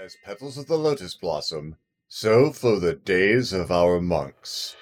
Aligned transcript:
As 0.00 0.16
petals 0.24 0.56
of 0.56 0.68
the 0.68 0.78
lotus 0.78 1.14
blossom, 1.14 1.74
so 2.06 2.52
flow 2.52 2.78
the 2.78 2.94
days 2.94 3.52
of 3.52 3.72
our 3.72 4.00
monks. 4.00 4.76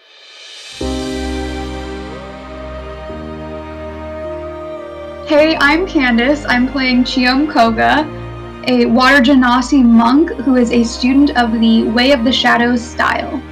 Hey, 5.27 5.57
I'm 5.59 5.87
Candace. 5.87 6.45
I'm 6.45 6.69
playing 6.69 7.05
Chiom 7.05 7.51
Koga, 7.51 8.05
a 8.71 8.85
Water 8.85 9.23
Genasi 9.23 9.83
monk 9.83 10.33
who 10.41 10.57
is 10.57 10.71
a 10.71 10.85
student 10.85 11.35
of 11.39 11.51
the 11.61 11.85
Way 11.85 12.13
of 12.13 12.23
the 12.23 12.33
Shadows 12.33 12.83
style. 12.83 13.43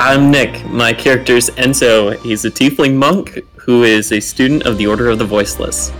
I'm 0.00 0.32
Nick. 0.32 0.66
My 0.66 0.92
character's 0.92 1.48
Enzo. 1.50 2.20
He's 2.22 2.44
a 2.44 2.50
tiefling 2.50 2.96
monk 2.96 3.38
who 3.54 3.84
is 3.84 4.10
a 4.10 4.18
student 4.18 4.64
of 4.64 4.78
the 4.78 4.88
Order 4.88 5.10
of 5.10 5.20
the 5.20 5.24
Voiceless. 5.24 5.92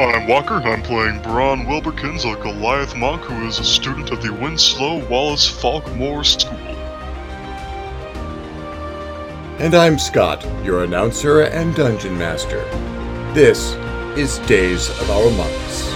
I'm 0.00 0.26
Walker, 0.26 0.54
I'm 0.54 0.82
playing 0.82 1.20
Braun 1.20 1.66
Wilberkins, 1.66 2.24
a 2.24 2.34
Goliath 2.36 2.96
monk 2.96 3.20
who 3.20 3.46
is 3.46 3.58
a 3.58 3.64
student 3.64 4.10
of 4.10 4.22
the 4.22 4.32
Winslow 4.32 5.06
Wallace 5.08 5.46
Falkmore 5.46 6.24
School. 6.24 6.56
And 9.58 9.74
I'm 9.74 9.98
Scott, 9.98 10.42
your 10.64 10.84
announcer 10.84 11.42
and 11.42 11.74
dungeon 11.74 12.16
master. 12.16 12.64
This 13.34 13.74
is 14.16 14.38
Days 14.48 14.88
of 14.88 15.10
Our 15.10 15.30
Monks. 15.32 15.92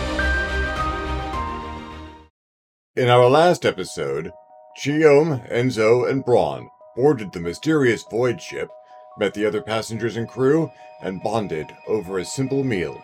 In 2.96 3.08
our 3.08 3.30
last 3.30 3.64
episode, 3.64 4.30
Chiom, 4.78 5.50
Enzo, 5.50 6.10
and 6.10 6.22
Braun 6.22 6.68
boarded 6.94 7.32
the 7.32 7.40
mysterious 7.40 8.04
void 8.10 8.42
ship, 8.42 8.68
met 9.16 9.32
the 9.32 9.46
other 9.46 9.62
passengers 9.62 10.18
and 10.18 10.28
crew, 10.28 10.70
and 11.00 11.22
bonded 11.22 11.74
over 11.88 12.18
a 12.18 12.24
simple 12.26 12.62
meal. 12.62 13.02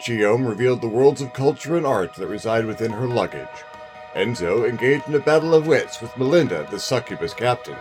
Chiom 0.00 0.46
revealed 0.46 0.82
the 0.82 0.88
worlds 0.88 1.22
of 1.22 1.32
culture 1.32 1.76
and 1.76 1.86
art 1.86 2.14
that 2.14 2.26
reside 2.26 2.66
within 2.66 2.92
her 2.92 3.06
luggage. 3.06 3.48
Enzo 4.14 4.68
engaged 4.68 5.08
in 5.08 5.14
a 5.14 5.18
battle 5.18 5.54
of 5.54 5.66
wits 5.66 6.00
with 6.00 6.16
Melinda, 6.16 6.66
the 6.70 6.78
succubus 6.78 7.34
captain. 7.34 7.76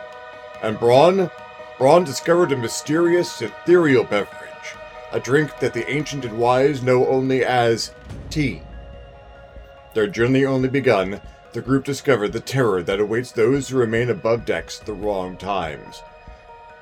And 0.61 0.80
Braun? 0.80 1.30
Braun 1.77 2.03
discovered 2.05 2.52
a 2.52 2.57
mysterious, 2.57 3.41
ethereal 3.41 4.05
beverage, 4.05 4.75
a 5.11 5.19
drink 5.19 5.59
that 5.59 5.73
the 5.73 5.89
ancient 5.89 6.25
and 6.25 6.38
wise 6.38 6.81
know 6.81 7.05
only 7.07 7.44
as 7.44 7.91
tea. 8.29 8.61
Their 9.94 10.07
journey 10.07 10.45
only 10.45 10.69
begun, 10.69 11.22
the 11.52 11.61
group 11.61 11.83
discovered 11.83 12.33
the 12.33 12.39
terror 12.39 12.81
that 12.83 13.00
awaits 13.00 13.31
those 13.31 13.69
who 13.69 13.77
remain 13.77 14.09
above 14.09 14.45
decks 14.45 14.79
at 14.79 14.85
the 14.85 14.94
wrong 14.94 15.38
times. 15.38 16.02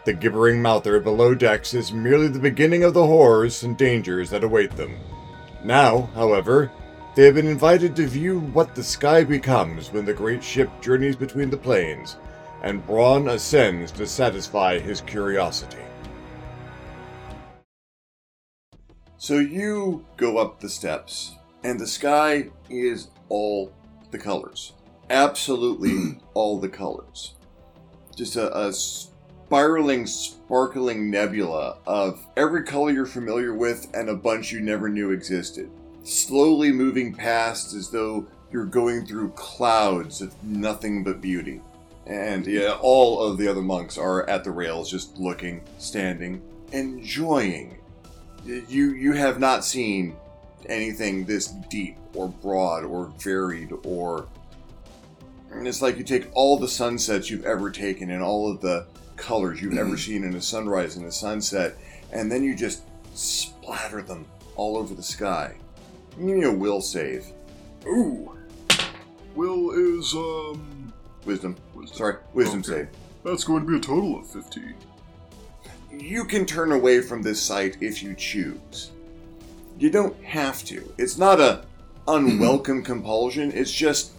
The 0.06 0.14
gibbering 0.14 0.62
mouther 0.62 1.00
below 1.00 1.34
decks 1.34 1.73
is 1.73 1.92
merely 1.92 2.28
the 2.28 2.40
beginning 2.40 2.84
of 2.84 2.94
the 2.94 3.06
horrors 3.06 3.64
and 3.64 3.78
dangers 3.78 4.30
that 4.31 4.44
await 4.44 4.75
them. 4.75 4.97
Now, 5.64 6.09
however, 6.14 6.72
they 7.16 7.25
have 7.25 7.36
been 7.36 7.47
invited 7.47 7.95
to 7.95 8.08
view 8.08 8.39
what 8.39 8.75
the 8.75 8.83
sky 8.83 9.23
becomes 9.23 9.94
when 9.94 10.03
the 10.03 10.14
great 10.14 10.44
ship 10.44 10.69
journeys 10.81 11.16
between 11.16 11.50
the 11.50 11.58
planes, 11.58 12.17
and 12.64 12.86
Braun 12.86 13.30
ascends 13.30 13.91
to 13.94 14.06
satisfy 14.06 14.80
his 14.80 15.02
curiosity. 15.02 15.78
So 19.17 19.39
you 19.39 20.06
go 20.17 20.38
up 20.38 20.59
the 20.59 20.67
steps, 20.67 21.36
and 21.64 21.80
the 21.80 21.88
sky 21.88 22.50
is 22.69 23.08
all 23.30 23.72
the 24.11 24.17
colors. 24.17 24.73
Absolutely 25.09 26.19
all 26.34 26.59
the 26.59 26.67
colors. 26.67 27.36
Just 28.16 28.36
a, 28.36 28.53
a 28.58 28.73
spiraling, 29.54 30.08
sparkling 30.08 31.12
nebula 31.12 31.78
of 31.86 32.26
every 32.36 32.64
color 32.64 32.90
you're 32.90 33.06
familiar 33.06 33.54
with 33.54 33.88
and 33.94 34.09
a 34.09 34.16
bunch 34.16 34.52
you 34.52 34.59
never 34.59 34.90
knew 34.90 35.12
existed. 35.12 35.70
Slowly 36.02 36.72
moving 36.72 37.14
past 37.14 37.76
as 37.76 37.92
though 37.92 38.26
you're 38.52 38.66
going 38.66 39.06
through 39.06 39.30
clouds 39.36 40.22
of 40.22 40.34
nothing 40.44 41.04
but 41.04 41.22
beauty. 41.22 41.62
And 42.08 42.47
yeah, 42.47 42.80
all 42.81 43.22
of 43.22 43.38
the 43.38 43.47
other 43.47 43.62
monks 43.62 43.96
are 43.96 44.28
at 44.28 44.44
the 44.44 44.50
rails 44.50 44.90
just 44.90 45.19
looking, 45.19 45.62
standing, 45.78 46.41
enjoying. 46.72 47.78
You 48.44 48.94
you 48.94 49.12
have 49.14 49.40
not 49.40 49.64
seen 49.64 50.16
anything 50.66 51.25
this 51.25 51.50
deep 51.70 51.97
or 52.16 52.28
broad 52.28 52.85
or 52.85 53.14
varied 53.20 53.72
or 53.85 54.28
and 55.56 55.68
it's 55.68 55.81
like 55.81 55.97
you 55.97 56.03
take 56.03 56.28
all 56.34 56.58
the 56.58 56.68
sunsets 56.68 57.30
you've 57.30 57.46
ever 57.46 57.69
taken 57.69 58.12
and 58.12 58.22
all 58.24 58.52
of 58.52 58.62
the 58.62 58.86
colors 59.16 59.62
you've 59.62 59.78
ever 59.78 59.97
seen 59.97 60.24
in 60.24 60.36
a 60.36 60.41
sunrise 60.41 60.96
and 60.96 61.06
a 61.06 61.12
sunset, 61.12 61.78
and 62.12 62.31
then 62.31 62.44
you 62.44 62.56
just 62.56 62.84
splatter 63.14 64.02
them 64.02 64.25
all 64.56 64.78
over 64.78 64.94
the 64.94 65.03
sky. 65.03 65.56
Give 66.18 66.25
me 66.25 66.44
a 66.44 66.52
will 66.52 66.81
save. 66.81 67.25
Ooh. 67.88 68.31
Will 69.36 69.72
is, 69.72 70.14
um. 70.14 70.94
Wisdom. 71.25 71.56
Wisdom. 71.74 71.97
Sorry, 71.97 72.16
wisdom 72.34 72.59
Okay. 72.59 72.68
save. 72.68 72.88
That's 73.24 73.44
going 73.44 73.66
to 73.66 73.72
be 73.72 73.78
a 73.78 73.80
total 73.80 74.20
of 74.20 74.28
15. 74.28 74.75
You 75.91 76.25
can 76.25 76.46
turn 76.46 76.72
away 76.72 77.02
from 77.02 77.22
this 77.22 77.41
site 77.41 77.78
if 77.81 78.03
you 78.03 78.14
choose. 78.16 78.91
You 79.80 79.90
don't 79.90 80.22
have 80.24 80.64
to. 80.66 80.91
It's 80.97 81.18
not 81.18 81.40
a 81.40 81.64
unwelcome 82.08 82.84
compulsion. 82.84 83.52
It's 83.53 83.72
just 83.72 84.12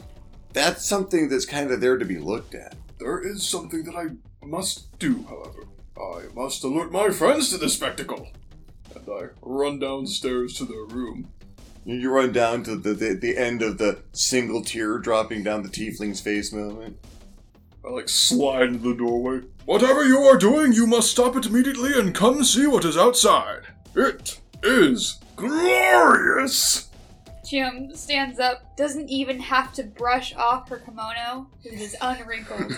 that's 0.54 0.87
something 0.87 1.28
that's 1.28 1.44
kind 1.44 1.70
of 1.70 1.81
there 1.81 1.98
to 1.98 2.04
be 2.04 2.19
looked 2.19 2.54
at. 2.54 2.75
There 2.98 3.20
is 3.20 3.47
something 3.47 3.82
that 3.84 3.94
I 3.97 4.06
must 4.47 4.98
do, 4.98 5.25
however. 5.28 5.66
I 5.98 6.32
must 6.34 6.65
alert 6.65 6.91
my 6.91 7.10
friends 7.10 7.50
to 7.50 7.59
the 7.59 7.69
spectacle. 7.69 8.28
And 8.94 9.09
I 9.09 9.22
run 9.42 9.78
downstairs 9.81 10.54
to 10.54 10.65
their 10.65 10.84
room. 10.84 11.28
You- 11.84 12.10
run 12.10 12.32
down 12.32 12.62
to 12.65 12.76
the, 12.76 12.94
the, 12.94 13.15
the 13.15 13.37
end 13.37 13.60
of 13.60 13.76
the 13.76 13.98
single 14.12 14.62
tear 14.62 14.97
dropping 14.98 15.42
down 15.42 15.62
the 15.62 15.69
tiefling's 15.69 16.20
face 16.20 16.53
moment. 16.53 16.97
I 17.84 17.91
like 17.91 18.09
slide 18.09 18.69
into 18.69 18.88
the 18.91 18.94
doorway. 18.94 19.42
Whatever 19.66 20.04
you 20.04 20.21
are 20.21 20.38
doing, 20.38 20.72
you 20.72 20.86
must 20.86 21.10
stop 21.10 21.36
it 21.36 21.44
immediately 21.44 21.98
and 21.98 22.15
come 22.15 22.42
see 22.44 22.66
what 22.66 22.84
is 22.86 22.97
outside. 22.97 23.62
It 23.94 24.41
is 24.62 25.19
glorious! 25.36 26.88
Chiom 27.44 27.94
stands 27.97 28.41
up, 28.41 28.77
doesn't 28.77 29.09
even 29.10 29.38
have 29.41 29.72
to 29.75 29.82
brush 29.84 30.34
off 30.34 30.69
her 30.71 30.78
kimono 30.78 31.47
because 31.62 31.81
it's 31.81 31.94
unwrinkled. 32.00 32.72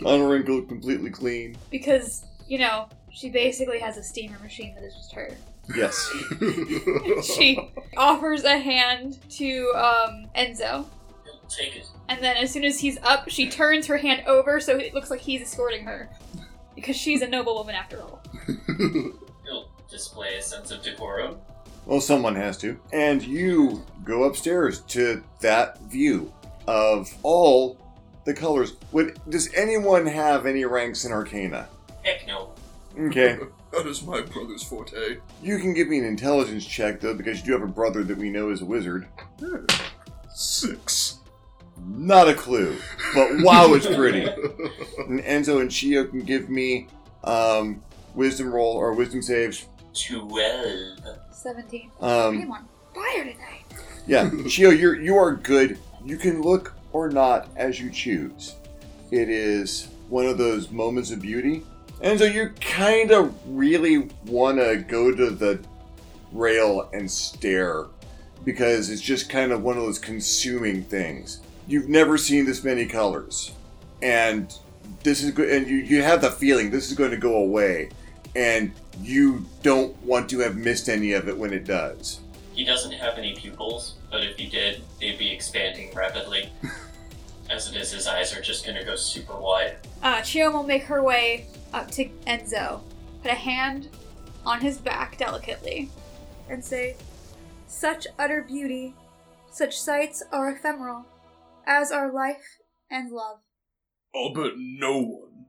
Unwrinkled, 0.06 0.68
completely 0.68 1.10
clean. 1.10 1.56
because, 1.70 2.24
you 2.46 2.58
know, 2.58 2.88
she 3.10 3.30
basically 3.30 3.78
has 3.78 3.96
a 3.96 4.02
steamer 4.02 4.38
machine 4.40 4.74
that 4.74 4.84
is 4.84 4.94
just 4.94 5.12
her. 5.12 5.30
Yes. 5.74 6.10
She 7.24 7.58
offers 7.96 8.44
a 8.44 8.58
hand 8.58 9.18
to 9.30 9.72
um, 9.74 10.26
Enzo. 10.36 10.86
Take 11.48 11.76
it. 11.76 11.86
And 12.08 12.22
then 12.22 12.36
as 12.36 12.52
soon 12.52 12.64
as 12.64 12.78
he's 12.78 12.98
up, 13.02 13.28
she 13.28 13.48
turns 13.50 13.86
her 13.86 13.96
hand 13.96 14.22
over 14.26 14.60
so 14.60 14.76
it 14.76 14.92
looks 14.94 15.10
like 15.10 15.20
he's 15.20 15.40
escorting 15.42 15.84
her. 15.84 16.10
Because 16.74 16.96
she's 16.96 17.22
a 17.22 17.26
noble 17.26 17.54
woman 17.54 17.74
after 17.74 18.00
all. 18.02 18.22
He'll 19.46 19.70
display 19.90 20.36
a 20.36 20.42
sense 20.42 20.70
of 20.70 20.82
decorum. 20.82 21.38
Well, 21.88 22.02
someone 22.02 22.34
has 22.36 22.58
to. 22.58 22.78
And 22.92 23.22
you 23.22 23.82
go 24.04 24.24
upstairs 24.24 24.80
to 24.88 25.24
that 25.40 25.80
view 25.80 26.30
of 26.66 27.10
all 27.22 27.78
the 28.26 28.34
colors. 28.34 28.74
Would 28.92 29.18
does 29.30 29.52
anyone 29.54 30.04
have 30.04 30.44
any 30.44 30.66
ranks 30.66 31.06
in 31.06 31.12
Arcana? 31.12 31.66
Heck 32.04 32.26
no. 32.26 32.52
Okay. 32.98 33.38
that 33.72 33.86
is 33.86 34.02
my 34.02 34.20
brother's 34.20 34.62
forte. 34.62 35.16
You 35.42 35.58
can 35.58 35.72
give 35.72 35.88
me 35.88 35.98
an 35.98 36.04
intelligence 36.04 36.66
check 36.66 37.00
though, 37.00 37.14
because 37.14 37.40
you 37.40 37.46
do 37.46 37.52
have 37.52 37.62
a 37.62 37.72
brother 37.72 38.04
that 38.04 38.18
we 38.18 38.28
know 38.28 38.50
is 38.50 38.60
a 38.60 38.66
wizard. 38.66 39.08
Six. 40.34 41.20
Not 41.86 42.28
a 42.28 42.34
clue, 42.34 42.76
but 43.14 43.30
wow, 43.38 43.72
it's 43.72 43.86
pretty. 43.86 44.28
And 45.08 45.20
Enzo 45.20 45.62
and 45.62 45.70
Chio 45.70 46.04
can 46.04 46.20
give 46.20 46.50
me 46.50 46.88
um, 47.24 47.82
wisdom 48.14 48.52
roll 48.52 48.74
or 48.74 48.92
wisdom 48.92 49.22
saves. 49.22 49.66
Twelve. 49.94 51.18
17. 51.48 51.90
Um, 52.02 52.10
I'm 52.42 52.52
on 52.52 52.68
fire 52.94 53.24
tonight. 53.24 53.64
Yeah, 54.06 54.30
Chio, 54.48 54.68
you're 54.68 55.00
you 55.00 55.16
are 55.16 55.34
good. 55.34 55.78
You 56.04 56.18
can 56.18 56.42
look 56.42 56.74
or 56.92 57.08
not 57.08 57.48
as 57.56 57.80
you 57.80 57.90
choose. 57.90 58.56
It 59.10 59.30
is 59.30 59.88
one 60.10 60.26
of 60.26 60.36
those 60.36 60.70
moments 60.70 61.10
of 61.10 61.22
beauty. 61.22 61.62
And 62.02 62.18
so 62.18 62.26
you 62.26 62.50
kind 62.60 63.12
of 63.12 63.34
really 63.46 64.10
want 64.26 64.58
to 64.58 64.76
go 64.76 65.14
to 65.14 65.30
the 65.30 65.58
rail 66.32 66.90
and 66.92 67.10
stare 67.10 67.86
because 68.44 68.90
it's 68.90 69.00
just 69.00 69.30
kind 69.30 69.50
of 69.50 69.62
one 69.62 69.78
of 69.78 69.82
those 69.82 69.98
consuming 69.98 70.84
things. 70.84 71.40
You've 71.66 71.88
never 71.88 72.18
seen 72.18 72.44
this 72.44 72.62
many 72.62 72.84
colors, 72.84 73.52
and 74.02 74.54
this 75.02 75.22
is 75.22 75.30
good. 75.30 75.48
And 75.48 75.66
you 75.66 75.78
you 75.78 76.02
have 76.02 76.20
the 76.20 76.30
feeling 76.30 76.70
this 76.70 76.90
is 76.90 76.96
going 76.96 77.10
to 77.10 77.16
go 77.16 77.36
away, 77.36 77.88
and 78.36 78.70
you 79.00 79.44
don't 79.62 79.96
want 80.02 80.28
to 80.30 80.40
have 80.40 80.56
missed 80.56 80.88
any 80.88 81.12
of 81.12 81.28
it 81.28 81.36
when 81.36 81.52
it 81.52 81.64
does. 81.64 82.20
He 82.54 82.64
doesn't 82.64 82.92
have 82.92 83.18
any 83.18 83.34
pupils, 83.34 83.94
but 84.10 84.24
if 84.24 84.36
he 84.36 84.48
did, 84.48 84.82
they'd 85.00 85.18
be 85.18 85.30
expanding 85.30 85.94
rapidly. 85.94 86.50
As 87.50 87.70
it 87.70 87.76
is, 87.76 87.92
his 87.92 88.06
eyes 88.06 88.36
are 88.36 88.42
just 88.42 88.66
gonna 88.66 88.84
go 88.84 88.96
super 88.96 89.38
wide. 89.38 89.76
Uh, 90.02 90.16
Chiom 90.16 90.52
will 90.52 90.64
make 90.64 90.82
her 90.84 91.02
way 91.02 91.46
up 91.72 91.90
to 91.92 92.08
Enzo, 92.26 92.82
put 93.22 93.30
a 93.30 93.34
hand 93.34 93.88
on 94.44 94.60
his 94.60 94.78
back 94.78 95.16
delicately, 95.18 95.88
and 96.50 96.64
say, 96.64 96.96
Such 97.66 98.06
utter 98.18 98.42
beauty, 98.42 98.94
such 99.50 99.78
sights 99.78 100.22
are 100.32 100.50
ephemeral, 100.50 101.06
as 101.66 101.90
are 101.90 102.12
life 102.12 102.58
and 102.90 103.12
love. 103.12 103.38
I'll 104.14 104.34
bet 104.34 104.52
no 104.56 105.00
one 105.00 105.46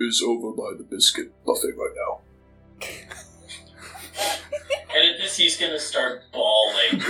is 0.00 0.22
over 0.26 0.52
by 0.52 0.76
the 0.76 0.84
biscuit 0.84 1.32
buffet 1.44 1.74
right 1.76 1.94
now. 1.96 2.20
And 4.94 5.10
at 5.10 5.18
this, 5.18 5.36
he's 5.36 5.56
gonna 5.56 5.78
start 5.78 6.22
bawling. 6.32 6.74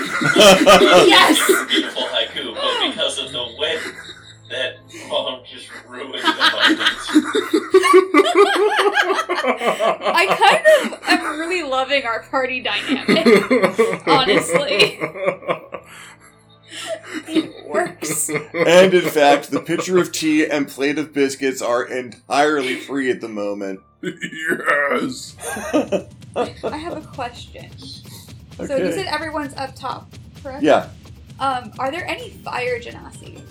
Yes! 1.08 1.38
Beautiful 1.68 2.02
haiku, 2.02 2.54
but 2.54 2.90
because 2.90 3.18
of 3.18 3.32
the 3.32 3.46
way 3.58 3.78
that 4.50 4.76
Mom 5.08 5.42
just 5.46 5.68
ruined 5.86 6.14
the 6.14 6.20
moment. 6.20 6.80
I 10.10 10.26
kind 10.38 10.92
of 10.92 11.02
am 11.08 11.38
really 11.38 11.62
loving 11.62 12.04
our 12.04 12.22
party 12.24 12.60
dynamic. 12.60 13.26
Honestly. 14.06 14.98
It 17.26 17.66
works. 17.66 18.28
and 18.30 18.94
in 18.94 19.08
fact, 19.08 19.50
the 19.50 19.60
pitcher 19.60 19.98
of 19.98 20.12
tea 20.12 20.46
and 20.46 20.68
plate 20.68 20.98
of 20.98 21.12
biscuits 21.12 21.60
are 21.60 21.84
entirely 21.84 22.76
free 22.76 23.10
at 23.10 23.20
the 23.20 23.28
moment. 23.28 23.80
Yes. 24.02 25.36
I 26.34 26.76
have 26.76 26.96
a 26.96 27.02
question. 27.14 27.70
So 27.78 28.76
you 28.76 28.92
said 28.92 29.06
everyone's 29.06 29.54
up 29.54 29.74
top, 29.74 30.12
correct? 30.42 30.62
Yeah, 30.62 30.88
Um, 31.40 31.72
are 31.78 31.90
there 31.90 32.06
any 32.06 32.30
fire 32.30 32.80
genasi? 32.80 33.42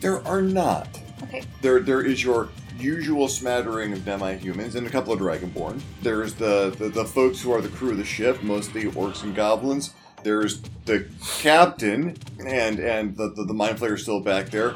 there 0.00 0.26
are 0.26 0.42
not. 0.42 0.88
Okay. 1.24 1.42
There, 1.62 1.80
there 1.80 2.02
is 2.02 2.22
your 2.22 2.48
usual 2.78 3.28
smattering 3.28 3.92
of 3.92 4.04
demi-humans 4.04 4.74
and 4.74 4.86
a 4.86 4.90
couple 4.90 5.12
of 5.12 5.20
dragonborn. 5.20 5.80
There's 6.02 6.34
the, 6.34 6.74
the 6.78 6.88
the 6.88 7.04
folks 7.04 7.40
who 7.40 7.52
are 7.52 7.60
the 7.60 7.68
crew 7.68 7.90
of 7.92 7.96
the 7.98 8.04
ship, 8.04 8.42
mostly 8.42 8.84
orcs 8.84 9.22
and 9.22 9.34
goblins. 9.34 9.92
There's 10.24 10.60
the 10.86 11.06
captain 11.40 12.16
and 12.46 12.78
and 12.80 13.16
the 13.16 13.28
the, 13.30 13.44
the 13.44 13.54
mind 13.54 13.78
flayer 13.78 13.98
still 13.98 14.20
back 14.20 14.46
there. 14.50 14.74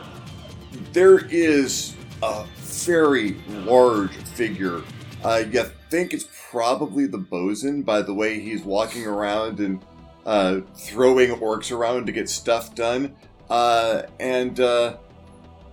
There 0.93 1.19
is 1.27 1.95
a 2.23 2.45
very 2.57 3.33
large 3.49 4.13
figure. 4.13 4.83
Uh, 5.25 5.43
you 5.51 5.65
think 5.91 6.13
it's 6.13 6.27
probably 6.51 7.07
the 7.07 7.19
bosun 7.19 7.83
by 7.83 8.03
the 8.03 8.15
way 8.15 8.39
he's 8.41 8.63
walking 8.63 9.07
around 9.07 9.61
and 9.61 9.85
uh, 10.25 10.61
throwing 10.75 11.31
orcs 11.31 11.71
around 11.77 12.07
to 12.07 12.13
get 12.13 12.29
stuff 12.29 12.75
done. 12.75 13.15
Uh, 13.49 14.03
and 14.19 14.59
uh, 14.61 14.97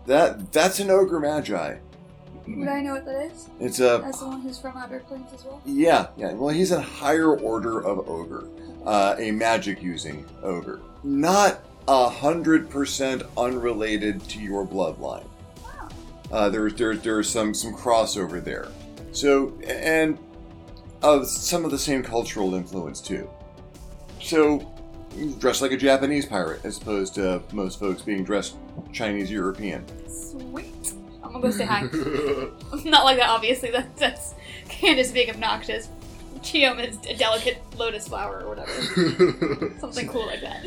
that 0.05 0.51
that's 0.51 0.79
an 0.79 0.89
ogre 0.89 1.19
magi. 1.19 1.77
Would 2.45 2.67
I 2.67 2.81
know 2.81 2.95
what 2.95 3.05
that 3.05 3.31
is? 3.31 3.47
It's 3.59 3.79
a 3.79 4.03
As 4.05 4.19
someone 4.19 4.41
who's 4.41 4.59
from 4.59 4.75
Outer 4.75 4.99
Planes 5.07 5.31
as 5.33 5.45
well? 5.45 5.61
yeah 5.65 6.07
yeah. 6.17 6.33
Well, 6.33 6.53
he's 6.53 6.71
a 6.71 6.81
higher 6.81 7.35
order 7.37 7.79
of 7.83 8.07
ogre, 8.09 8.45
uh, 8.85 9.15
a 9.17 9.31
magic 9.31 9.81
using 9.81 10.25
ogre, 10.43 10.81
not 11.03 11.61
a 11.87 12.09
hundred 12.09 12.69
percent 12.69 13.23
unrelated 13.37 14.21
to 14.29 14.39
your 14.39 14.67
bloodline. 14.67 15.25
Uh, 16.33 16.49
there's 16.49 16.73
there's 16.73 16.99
there's 17.01 17.29
some 17.29 17.53
some 17.53 17.71
crossover 17.75 18.43
there. 18.43 18.67
So 19.11 19.53
and 19.67 20.17
of 21.03 21.27
some 21.27 21.63
of 21.63 21.69
the 21.69 21.77
same 21.77 22.01
cultural 22.01 22.55
influence 22.55 23.01
too. 23.01 23.29
So 24.19 24.67
he's 25.15 25.35
dressed 25.35 25.61
like 25.61 25.71
a 25.71 25.77
Japanese 25.77 26.25
pirate 26.25 26.65
as 26.65 26.79
opposed 26.79 27.13
to 27.15 27.43
most 27.51 27.79
folks 27.79 28.01
being 28.01 28.23
dressed 28.23 28.55
Chinese 28.91 29.29
European. 29.29 29.85
Sweet. 30.09 30.93
I'm 31.23 31.33
gonna 31.33 31.39
go 31.39 31.51
say 31.51 31.65
hi. 31.65 31.81
Not 32.83 33.03
like 33.05 33.17
that, 33.17 33.29
obviously. 33.29 33.69
That, 33.69 33.95
that's 33.95 34.33
Candace 34.69 35.11
being 35.11 35.29
obnoxious. 35.29 35.87
Chiom 36.39 36.83
is 36.83 36.97
a 37.07 37.15
delicate 37.15 37.61
lotus 37.77 38.07
flower 38.07 38.41
or 38.41 38.49
whatever. 38.49 38.71
Something 39.79 40.07
cool 40.07 40.25
like 40.25 40.41
that. 40.41 40.65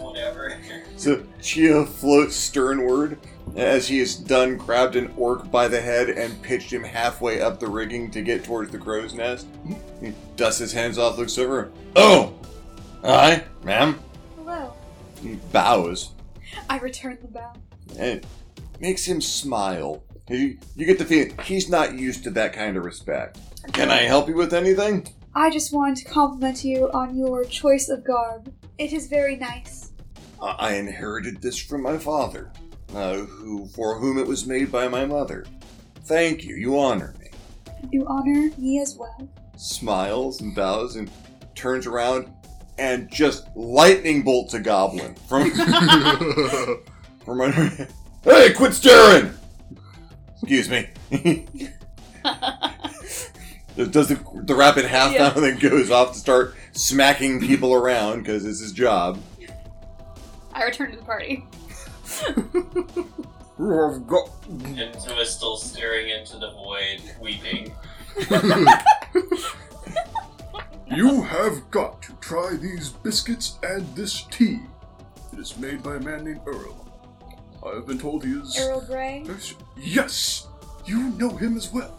Whatever. 0.00 0.56
So 0.96 1.24
Chia 1.40 1.84
floats 1.84 2.36
sternward 2.36 3.18
as 3.56 3.86
he 3.88 4.00
is 4.00 4.16
done, 4.16 4.56
grabbed 4.56 4.96
an 4.96 5.12
orc 5.16 5.50
by 5.50 5.68
the 5.68 5.80
head 5.80 6.08
and 6.08 6.40
pitched 6.42 6.72
him 6.72 6.82
halfway 6.84 7.40
up 7.40 7.60
the 7.60 7.68
rigging 7.68 8.10
to 8.12 8.22
get 8.22 8.44
towards 8.44 8.70
the 8.70 8.78
crow's 8.78 9.14
nest. 9.14 9.46
He 10.00 10.12
dusts 10.36 10.58
his 10.58 10.72
hands 10.72 10.98
off, 10.98 11.18
looks 11.18 11.38
over. 11.38 11.70
Oh! 11.96 12.34
Aye, 13.04 13.44
ma'am. 13.64 14.00
Hello. 14.36 14.72
He 15.20 15.34
bows 15.52 16.10
I 16.68 16.78
return 16.78 17.18
the 17.20 17.28
bow. 17.28 17.52
it 17.96 18.26
makes 18.80 19.04
him 19.04 19.20
smile. 19.20 20.02
You, 20.28 20.58
you 20.76 20.86
get 20.86 20.98
the 20.98 21.04
feeling 21.04 21.36
he's 21.44 21.68
not 21.68 21.98
used 21.98 22.24
to 22.24 22.30
that 22.30 22.52
kind 22.52 22.76
of 22.76 22.84
respect. 22.84 23.38
Can 23.72 23.90
I 23.90 24.02
help 24.02 24.28
you 24.28 24.34
with 24.34 24.54
anything? 24.54 25.06
I 25.34 25.50
just 25.50 25.72
wanted 25.72 25.96
to 25.98 26.04
compliment 26.04 26.64
you 26.64 26.90
on 26.92 27.16
your 27.16 27.44
choice 27.44 27.88
of 27.88 28.04
garb. 28.04 28.52
It 28.78 28.92
is 28.92 29.08
very 29.08 29.36
nice. 29.36 29.92
I 30.40 30.56
I 30.58 30.72
inherited 30.74 31.40
this 31.40 31.58
from 31.58 31.82
my 31.82 31.98
father, 31.98 32.50
uh, 32.94 33.14
who 33.18 33.66
for 33.68 33.98
whom 33.98 34.18
it 34.18 34.26
was 34.26 34.46
made 34.46 34.70
by 34.72 34.88
my 34.88 35.04
mother. 35.06 35.44
Thank 36.04 36.44
you. 36.44 36.56
You 36.56 36.78
honor 36.78 37.14
me. 37.20 37.28
You 37.90 38.06
honor 38.06 38.50
me 38.58 38.80
as 38.80 38.96
well. 38.96 39.28
smiles 39.56 40.40
and 40.40 40.54
bows 40.54 40.96
and 40.96 41.10
turns 41.54 41.86
around 41.86 42.32
and 42.78 43.10
just 43.10 43.46
lightning 43.56 44.22
bolts 44.22 44.54
a 44.54 44.60
goblin 44.60 45.14
from 45.28 45.50
from 47.24 47.40
under. 47.40 47.88
Hey, 48.24 48.52
quit 48.52 48.72
staring! 48.74 49.32
Excuse 50.42 50.68
me. 50.68 50.88
Does 53.76 54.08
the, 54.08 54.20
the 54.44 54.54
rapid 54.54 54.84
half 54.84 55.12
Yeah. 55.12 55.30
down 55.30 55.44
and 55.44 55.44
then 55.44 55.58
goes 55.70 55.90
off 55.90 56.12
to 56.12 56.18
start 56.18 56.54
smacking 56.72 57.40
people 57.40 57.72
around 57.72 58.20
because 58.20 58.44
it's 58.44 58.60
his 58.60 58.72
job. 58.72 59.18
I 60.52 60.64
return 60.64 60.90
to 60.90 60.96
the 60.98 61.04
party. 61.04 61.44
I've 62.26 64.06
got. 64.06 64.30
Enzo 64.48 65.18
is 65.20 65.30
still 65.30 65.56
staring 65.56 66.10
into 66.10 66.38
the 66.38 66.50
void, 66.52 67.02
weeping. 67.20 67.74
You 70.94 71.22
have 71.22 71.70
got 71.70 72.02
to 72.02 72.12
try 72.20 72.54
these 72.60 72.90
biscuits 72.90 73.58
and 73.62 73.86
this 73.96 74.24
tea. 74.24 74.60
It 75.32 75.38
is 75.38 75.56
made 75.56 75.82
by 75.82 75.96
a 75.96 76.00
man 76.00 76.24
named 76.24 76.42
Earl. 76.44 76.86
I 77.64 77.76
have 77.76 77.86
been 77.86 77.98
told 77.98 78.24
he 78.24 78.32
is. 78.32 78.58
Earl 78.60 78.82
Grey. 78.82 79.24
Yes! 79.78 80.48
You 80.84 81.04
know 81.10 81.30
him 81.30 81.56
as 81.56 81.72
well. 81.72 81.96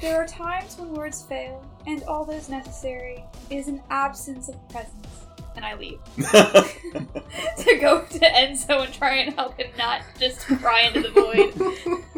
There 0.00 0.20
are 0.20 0.26
times 0.26 0.76
when 0.76 0.92
words 0.92 1.22
fail, 1.22 1.64
and 1.86 2.02
all 2.04 2.24
that 2.24 2.34
is 2.34 2.48
necessary 2.48 3.22
is 3.48 3.68
an 3.68 3.80
absence 3.88 4.48
of 4.48 4.68
presence. 4.68 5.01
And 5.56 5.64
I 5.64 5.74
leave. 5.74 6.00
to 7.58 7.78
go 7.78 8.02
to 8.02 8.18
Enzo 8.18 8.84
and 8.84 8.92
try 8.92 9.16
and 9.16 9.34
help 9.34 9.58
him 9.58 9.70
not 9.78 10.02
just 10.18 10.40
cry 10.40 10.82
into 10.82 11.02
the 11.02 11.10
void. 11.10 11.52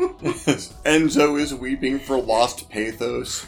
Enzo 0.84 1.40
is 1.40 1.54
weeping 1.54 1.98
for 1.98 2.20
lost 2.20 2.68
pathos. 2.70 3.46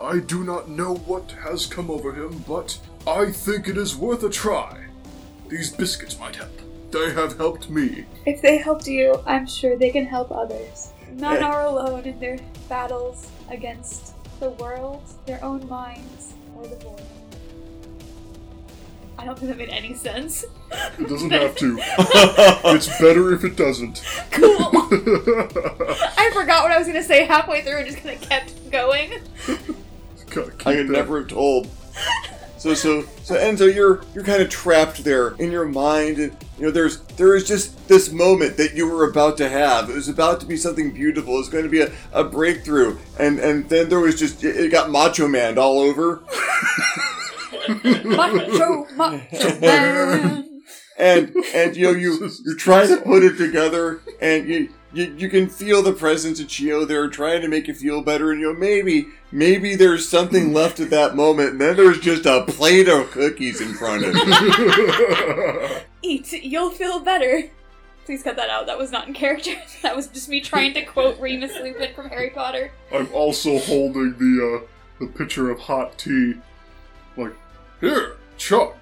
I 0.00 0.20
do 0.20 0.44
not 0.44 0.68
know 0.68 0.94
what 0.94 1.32
has 1.42 1.66
come 1.66 1.90
over 1.90 2.12
him, 2.12 2.44
but 2.46 2.78
I 3.06 3.30
think 3.32 3.68
it 3.68 3.76
is 3.76 3.96
worth 3.96 4.22
a 4.22 4.30
try. 4.30 4.86
These 5.48 5.72
biscuits 5.72 6.18
might 6.18 6.36
help. 6.36 6.60
They 6.90 7.12
have 7.12 7.36
helped 7.36 7.68
me. 7.68 8.06
If 8.24 8.42
they 8.42 8.58
helped 8.58 8.86
you, 8.86 9.22
I'm 9.26 9.46
sure 9.46 9.76
they 9.76 9.90
can 9.90 10.06
help 10.06 10.30
others. 10.30 10.92
None 11.12 11.42
are 11.42 11.62
alone 11.62 12.04
in 12.04 12.20
their 12.20 12.38
battles 12.68 13.28
against 13.50 14.14
the 14.38 14.50
world, 14.50 15.02
their 15.26 15.42
own 15.42 15.66
minds, 15.68 16.34
or 16.56 16.66
the 16.66 16.76
void. 16.76 17.02
I 19.18 19.24
don't 19.24 19.38
think 19.38 19.50
that 19.50 19.58
made 19.58 19.70
any 19.70 19.94
sense. 19.94 20.44
It 20.98 21.08
doesn't 21.08 21.30
have 21.32 21.56
to. 21.56 21.78
It's 22.76 22.88
better 23.00 23.32
if 23.32 23.44
it 23.44 23.56
doesn't. 23.56 24.02
Cool. 24.30 24.56
I 24.60 26.30
forgot 26.32 26.62
what 26.62 26.72
I 26.72 26.78
was 26.78 26.86
gonna 26.86 27.02
say 27.02 27.24
halfway 27.24 27.62
through 27.62 27.78
and 27.78 27.86
just 27.86 27.98
kind 27.98 28.16
of 28.16 28.28
kept 28.28 28.70
going. 28.70 29.20
Gotta 30.30 30.50
keep 30.50 30.66
I 30.66 30.74
could 30.74 30.90
never 30.90 31.20
have 31.20 31.28
told. 31.28 31.68
So 32.58 32.74
so 32.74 33.02
so 33.22 33.36
Enzo, 33.36 33.72
you're 33.72 34.02
you're 34.14 34.24
kind 34.24 34.42
of 34.42 34.48
trapped 34.48 35.04
there 35.04 35.34
in 35.34 35.52
your 35.52 35.66
mind, 35.66 36.18
and 36.18 36.36
you 36.58 36.66
know 36.66 36.70
there's 36.70 37.00
there 37.16 37.36
is 37.36 37.46
just 37.46 37.86
this 37.86 38.10
moment 38.10 38.56
that 38.56 38.74
you 38.74 38.88
were 38.88 39.08
about 39.08 39.36
to 39.38 39.48
have. 39.48 39.88
It 39.88 39.94
was 39.94 40.08
about 40.08 40.40
to 40.40 40.46
be 40.46 40.56
something 40.56 40.90
beautiful. 40.92 41.34
It 41.34 41.38
was 41.38 41.48
going 41.48 41.64
to 41.64 41.70
be 41.70 41.82
a, 41.82 41.92
a 42.12 42.24
breakthrough, 42.24 42.98
and 43.18 43.38
and 43.38 43.68
then 43.68 43.88
there 43.88 44.00
was 44.00 44.18
just 44.18 44.42
it 44.42 44.56
it 44.56 44.72
got 44.72 44.90
Macho 44.90 45.28
Man 45.28 45.58
all 45.58 45.78
over, 45.78 46.22
Macho, 48.04 48.86
macho 48.94 49.60
man. 49.60 50.62
and 50.98 51.34
and 51.54 51.76
you 51.76 51.84
know 51.86 51.92
you 51.92 52.30
you're 52.44 52.56
trying 52.56 52.88
to 52.88 52.96
put 52.98 53.22
it 53.22 53.36
together, 53.36 54.00
and 54.20 54.48
you. 54.48 54.68
You, 54.92 55.14
you 55.18 55.28
can 55.28 55.48
feel 55.50 55.82
the 55.82 55.92
presence 55.92 56.40
of 56.40 56.48
Chio 56.48 56.86
there 56.86 57.06
trying 57.08 57.42
to 57.42 57.48
make 57.48 57.68
you 57.68 57.74
feel 57.74 58.00
better, 58.00 58.30
and 58.32 58.40
you 58.40 58.50
know, 58.50 58.58
maybe, 58.58 59.08
maybe 59.30 59.74
there's 59.74 60.08
something 60.08 60.54
left 60.54 60.80
at 60.80 60.88
that 60.88 61.14
moment, 61.14 61.50
and 61.50 61.60
then 61.60 61.76
there's 61.76 62.00
just 62.00 62.24
a 62.24 62.44
plate 62.46 62.88
of 62.88 63.10
cookies 63.10 63.60
in 63.60 63.74
front 63.74 64.04
of 64.06 64.14
you. 64.14 65.76
Eat, 66.02 66.32
you'll 66.32 66.70
feel 66.70 67.00
better. 67.00 67.50
Please 68.06 68.22
cut 68.22 68.36
that 68.36 68.48
out. 68.48 68.66
That 68.66 68.78
was 68.78 68.90
not 68.90 69.08
in 69.08 69.12
character. 69.12 69.50
That 69.82 69.94
was 69.94 70.06
just 70.06 70.30
me 70.30 70.40
trying 70.40 70.72
to 70.74 70.82
quote 70.84 71.20
Remus 71.20 71.52
Lupin 71.56 71.92
from 71.94 72.08
Harry 72.08 72.30
Potter. 72.30 72.72
I'm 72.90 73.12
also 73.12 73.58
holding 73.58 74.16
the 74.16 74.62
uh, 74.62 74.66
the 74.98 75.12
pitcher 75.12 75.50
of 75.50 75.60
hot 75.60 75.98
tea. 75.98 76.34
Like, 77.18 77.34
here, 77.80 78.16
chug. 78.36 78.74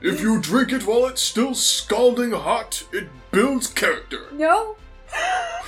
If 0.00 0.20
you 0.20 0.40
drink 0.40 0.72
it 0.72 0.86
while 0.86 1.06
it's 1.06 1.20
still 1.20 1.54
scalding 1.54 2.32
hot, 2.32 2.84
it 2.92 3.08
builds 3.30 3.66
character. 3.66 4.28
No, 4.32 4.76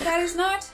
that 0.00 0.20
is 0.20 0.34
not 0.34 0.70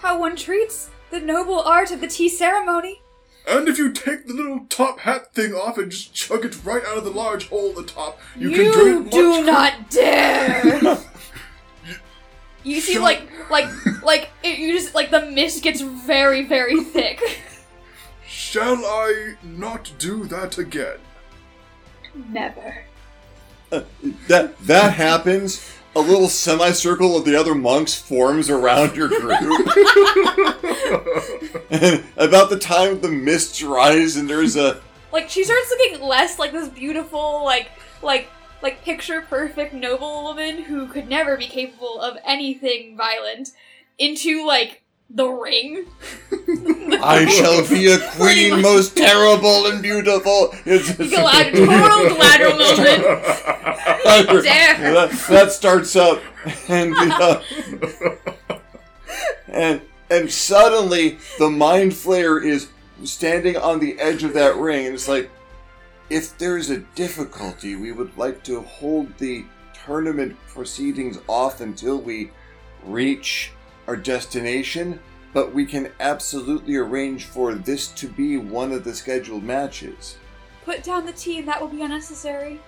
how 0.00 0.18
one 0.18 0.36
treats 0.36 0.90
the 1.10 1.20
noble 1.20 1.60
art 1.60 1.90
of 1.90 2.00
the 2.00 2.06
tea 2.06 2.28
ceremony. 2.28 3.02
And 3.48 3.66
if 3.66 3.78
you 3.78 3.92
take 3.92 4.26
the 4.26 4.34
little 4.34 4.66
top 4.68 5.00
hat 5.00 5.32
thing 5.32 5.54
off 5.54 5.78
and 5.78 5.90
just 5.90 6.12
chug 6.12 6.44
it 6.44 6.62
right 6.64 6.84
out 6.84 6.98
of 6.98 7.04
the 7.04 7.10
large 7.10 7.48
hole 7.48 7.70
at 7.70 7.76
the 7.76 7.82
top, 7.82 8.18
you, 8.36 8.50
You, 8.50 8.56
can 8.56 8.72
drink 8.72 9.04
much 9.06 9.12
do 9.12 9.42
not 9.44 9.90
dare. 9.90 10.80
you 12.62 12.80
see, 12.82 12.92
Shut- 12.92 13.02
like, 13.02 13.22
like, 13.50 14.02
like, 14.02 14.28
it, 14.42 14.58
you 14.58 14.72
just 14.78 14.94
like 14.94 15.10
the 15.10 15.24
mist 15.24 15.62
gets 15.62 15.80
very, 15.80 16.44
very 16.44 16.84
thick. 16.84 17.40
Shall 18.26 18.84
I 18.84 19.36
not 19.42 19.92
do 19.98 20.26
that 20.26 20.58
again? 20.58 20.98
Never. 22.14 22.84
Uh, 23.70 23.82
that 24.28 24.58
that 24.60 24.94
happens. 24.94 25.74
A 25.96 26.00
little 26.00 26.28
semicircle 26.28 27.16
of 27.16 27.24
the 27.24 27.34
other 27.34 27.54
monks 27.54 27.94
forms 27.94 28.50
around 28.50 28.94
your 28.96 29.08
group. 29.08 29.40
and 31.70 32.04
about 32.16 32.50
the 32.50 32.58
time 32.60 33.00
the 33.00 33.08
mist 33.08 33.58
dries 33.58 34.16
and 34.16 34.28
there's 34.30 34.54
a 34.56 34.80
Like 35.12 35.28
she 35.28 35.44
starts 35.44 35.70
looking 35.70 36.00
less 36.06 36.38
like 36.38 36.52
this 36.52 36.68
beautiful, 36.68 37.44
like, 37.44 37.70
like, 38.02 38.28
like 38.62 38.82
picture 38.84 39.22
perfect 39.22 39.74
noble 39.74 40.22
woman 40.22 40.62
who 40.64 40.86
could 40.86 41.08
never 41.08 41.36
be 41.36 41.46
capable 41.46 42.00
of 42.00 42.16
anything 42.24 42.96
violent, 42.96 43.50
into 43.98 44.46
like 44.46 44.82
the 45.10 45.26
ring. 45.26 45.86
I 47.02 47.26
shall 47.26 47.68
be 47.68 47.90
a 47.90 47.98
queen 48.16 48.60
most 48.60 48.96
terrible 48.96 49.66
and 49.66 49.82
beautiful. 49.82 50.50
It's 50.64 50.94
Glad, 50.94 51.54
total 51.54 52.14
gladder 52.14 52.50
moment. 52.50 52.84
Dare. 54.44 54.94
that, 54.94 55.10
that 55.28 55.52
starts 55.52 55.96
up 55.96 56.22
and 56.68 56.92
the, 56.92 57.42
uh, 58.50 58.58
and 59.48 59.80
and 60.10 60.30
suddenly 60.30 61.18
the 61.38 61.50
mind 61.50 61.92
flayer 61.92 62.42
is 62.42 62.68
standing 63.04 63.56
on 63.56 63.80
the 63.80 63.98
edge 64.00 64.24
of 64.24 64.32
that 64.34 64.56
ring 64.56 64.86
and 64.86 64.94
it's 64.94 65.08
like 65.08 65.30
if 66.10 66.36
there's 66.38 66.70
a 66.70 66.78
difficulty 66.94 67.76
we 67.76 67.92
would 67.92 68.16
like 68.16 68.42
to 68.44 68.62
hold 68.62 69.16
the 69.18 69.44
tournament 69.84 70.36
proceedings 70.48 71.18
off 71.28 71.60
until 71.60 72.00
we 72.00 72.30
reach 72.84 73.52
our 73.88 73.96
destination 73.96 75.00
but 75.34 75.52
we 75.52 75.66
can 75.66 75.90
absolutely 76.00 76.76
arrange 76.76 77.24
for 77.24 77.54
this 77.54 77.88
to 77.88 78.06
be 78.08 78.36
one 78.36 78.70
of 78.72 78.84
the 78.84 78.94
scheduled 78.94 79.42
matches 79.42 80.16
Put 80.64 80.82
down 80.82 81.06
the 81.06 81.12
tea, 81.12 81.38
and 81.38 81.48
that 81.48 81.58
will 81.62 81.68
be 81.68 81.80
unnecessary. 81.80 82.60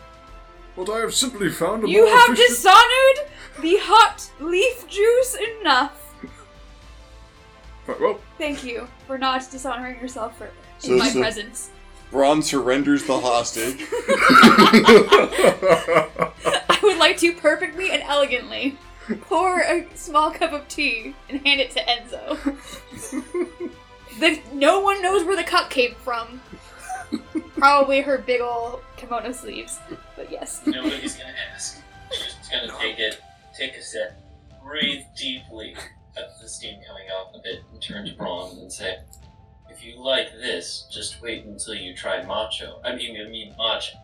But 0.74 0.88
I 0.88 1.00
have 1.00 1.12
simply 1.12 1.50
found 1.50 1.84
a 1.84 1.86
You 1.88 2.06
more 2.06 2.16
have 2.16 2.30
efficient... 2.30 2.48
dishonored 2.48 3.28
the 3.60 3.76
hot 3.82 4.30
leaf 4.40 4.88
juice 4.88 5.36
enough. 5.60 6.14
Right, 7.86 8.00
well, 8.00 8.18
Thank 8.38 8.64
you 8.64 8.88
for 9.06 9.18
not 9.18 9.46
dishonoring 9.50 10.00
yourself 10.00 10.38
further 10.38 10.52
So- 10.78 10.92
in 10.92 10.98
my 10.98 11.08
so- 11.10 11.20
presence. 11.20 11.68
Braun 12.10 12.40
surrenders 12.42 13.04
the 13.04 13.20
hostage 13.20 13.82
I 16.70 16.78
would 16.82 16.96
like 16.96 17.18
to 17.18 17.34
perfectly 17.34 17.90
and 17.90 18.02
elegantly 18.02 18.78
pour 19.22 19.60
a 19.60 19.86
small 19.94 20.30
cup 20.30 20.52
of 20.52 20.66
tea 20.68 21.14
and 21.28 21.44
hand 21.46 21.60
it 21.60 21.70
to 21.72 21.80
Enzo. 21.80 23.70
the, 24.20 24.40
no 24.52 24.80
one 24.80 25.02
knows 25.02 25.24
where 25.24 25.36
the 25.36 25.44
cup 25.44 25.70
came 25.70 25.94
from. 25.96 26.40
Probably 27.56 28.00
her 28.02 28.18
big 28.18 28.40
ol' 28.40 28.80
kimono 28.96 29.32
sleeves. 29.32 29.78
But 30.16 30.30
yes. 30.30 30.62
Nobody's 30.66 31.16
gonna 31.16 31.34
ask. 31.52 31.82
She's 32.12 32.34
just 32.34 32.50
gonna 32.50 32.72
take 32.78 32.98
it, 32.98 33.20
take 33.56 33.76
a 33.76 33.82
sip, 33.82 34.12
breathe 34.62 35.02
deeply 35.16 35.76
at 36.16 36.40
the 36.40 36.48
steam 36.48 36.80
coming 36.86 37.08
off 37.08 37.34
a 37.34 37.38
bit, 37.42 37.62
and 37.72 37.82
turn 37.82 38.06
to 38.06 38.14
Braun 38.14 38.58
and 38.58 38.72
say, 38.72 38.98
"If 39.68 39.84
you 39.84 40.00
like 40.00 40.32
this, 40.32 40.86
just 40.92 41.20
wait 41.22 41.44
until 41.44 41.74
you 41.74 41.94
try 41.94 42.22
macho. 42.24 42.80
I 42.84 42.94
mean, 42.94 43.20
I 43.20 43.28
mean 43.28 43.54
matcha." 43.58 43.96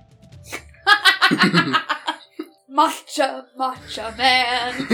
Matcha, 2.76 3.46
matcha 3.58 4.16
man. 4.18 4.74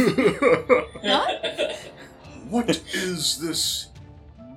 what 2.49 2.71
is 2.95 3.39
this 3.39 3.89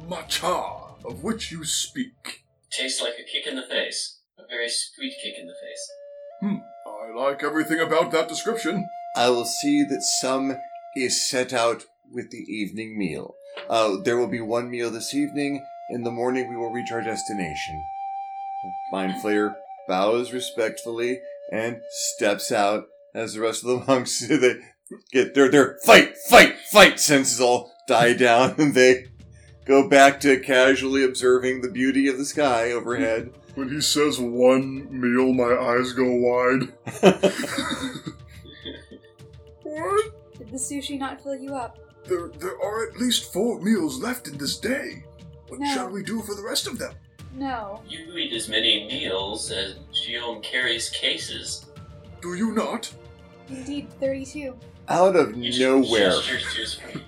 matcha 0.08 0.94
of 1.04 1.24
which 1.24 1.52
you 1.52 1.66
speak? 1.66 2.44
Tastes 2.72 3.02
like 3.02 3.16
a 3.20 3.24
kick 3.24 3.48
in 3.48 3.56
the 3.56 3.64
face, 3.64 4.20
a 4.38 4.44
very 4.48 4.70
sweet 4.70 5.16
kick 5.24 5.40
in 5.40 5.48
the 5.48 5.54
face. 5.54 5.90
Hmm. 6.42 6.58
I 6.88 7.10
like 7.16 7.44
everything 7.44 7.80
about 7.80 8.12
that 8.12 8.28
description. 8.28 8.88
I 9.16 9.30
will 9.30 9.46
see 9.46 9.84
that 9.84 10.02
some 10.02 10.58
is 10.96 11.28
set 11.28 11.54
out 11.54 11.86
with 12.12 12.32
the 12.32 12.44
evening 12.48 12.98
meal. 12.98 13.36
Uh, 13.70 13.98
there 14.04 14.18
will 14.18 14.28
be 14.28 14.42
one 14.42 14.70
meal 14.70 14.92
this 14.92 15.14
evening. 15.14 15.66
In 15.90 16.04
the 16.04 16.12
morning, 16.12 16.50
we 16.50 16.58
will 16.58 16.72
reach 16.72 16.92
our 16.92 17.02
destination. 17.02 17.82
Mind 18.92 19.14
Flayer 19.22 19.56
bows 19.88 20.34
respectfully 20.34 21.22
and 21.52 21.80
steps 21.90 22.52
out 22.52 22.86
as 23.16 23.34
the 23.34 23.40
rest 23.42 23.64
of 23.64 23.70
the 23.70 23.86
monks 23.86 24.20
they 24.28 24.60
get 25.12 25.34
their 25.34 25.50
their 25.50 25.78
fight, 25.86 26.16
fight, 26.30 26.56
fight 26.72 27.00
senses 27.00 27.42
all 27.42 27.72
die 27.88 28.14
down, 28.28 28.54
and 28.60 28.74
they 28.76 29.08
go 29.66 29.88
back 29.90 30.20
to 30.20 30.40
casually 30.40 31.04
observing 31.04 31.62
the 31.62 31.72
beauty 31.72 32.08
of 32.08 32.18
the 32.18 32.26
sky 32.26 32.72
overhead. 32.72 33.32
When 33.56 33.70
he 33.70 33.80
says 33.82 34.20
one 34.20 34.88
meal, 34.92 35.32
my 35.34 35.56
eyes 35.56 35.94
go 35.94 36.04
wide. 36.12 36.74
what? 39.64 40.38
Did 40.38 40.50
the 40.52 40.58
sushi 40.58 41.00
not 41.00 41.22
fill 41.24 41.36
you 41.36 41.56
up? 41.56 41.80
There, 42.06 42.28
there 42.38 42.62
are 42.62 42.88
at 42.88 42.98
least 42.98 43.32
four 43.34 43.62
meals 43.62 44.00
left 44.02 44.28
in 44.28 44.38
this 44.38 44.58
day. 44.58 45.06
What 45.48 45.62
No. 45.62 45.74
shall 45.74 45.90
we 45.90 46.04
do 46.04 46.22
for 46.22 46.36
the 46.36 46.44
rest 46.44 46.68
of 46.68 46.78
them? 46.78 46.94
No. 47.34 47.82
You 47.88 48.16
eat 48.18 48.34
as 48.34 48.50
many 48.50 48.86
meals 48.88 49.52
as 49.52 49.76
Guillaume 50.06 50.42
carries 50.42 50.90
cases. 50.90 51.66
Do 52.22 52.36
you 52.36 52.52
not? 52.52 52.92
Indeed, 53.50 53.90
32. 54.00 54.56
Out 54.88 55.16
of 55.16 55.36
nowhere. 55.36 56.12
gesture 56.12 56.40
to 56.40 56.46
his 56.46 56.74
feet. 56.76 57.04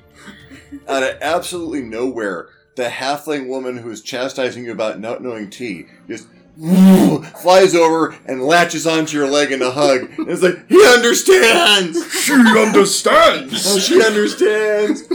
out 0.88 1.04
of 1.04 1.18
absolutely 1.22 1.82
nowhere, 1.82 2.50
the 2.76 2.86
halfling 2.86 3.48
woman 3.48 3.78
who 3.78 3.90
is 3.90 4.02
chastising 4.02 4.66
you 4.66 4.72
about 4.72 5.00
not 5.00 5.22
knowing 5.22 5.50
tea 5.50 5.86
just 6.08 6.28
flies 7.42 7.76
over 7.76 8.16
and 8.26 8.42
latches 8.42 8.88
onto 8.88 9.18
your 9.18 9.30
leg 9.30 9.52
in 9.52 9.62
a 9.62 9.72
hug. 9.72 10.10
And 10.18 10.30
it's 10.30 10.42
like, 10.42 10.68
he 10.68 10.86
understands! 10.88 11.98
She 12.28 12.34
understands! 12.34 13.64
Oh, 13.68 13.80
she 13.80 14.04
understands! 14.04 15.04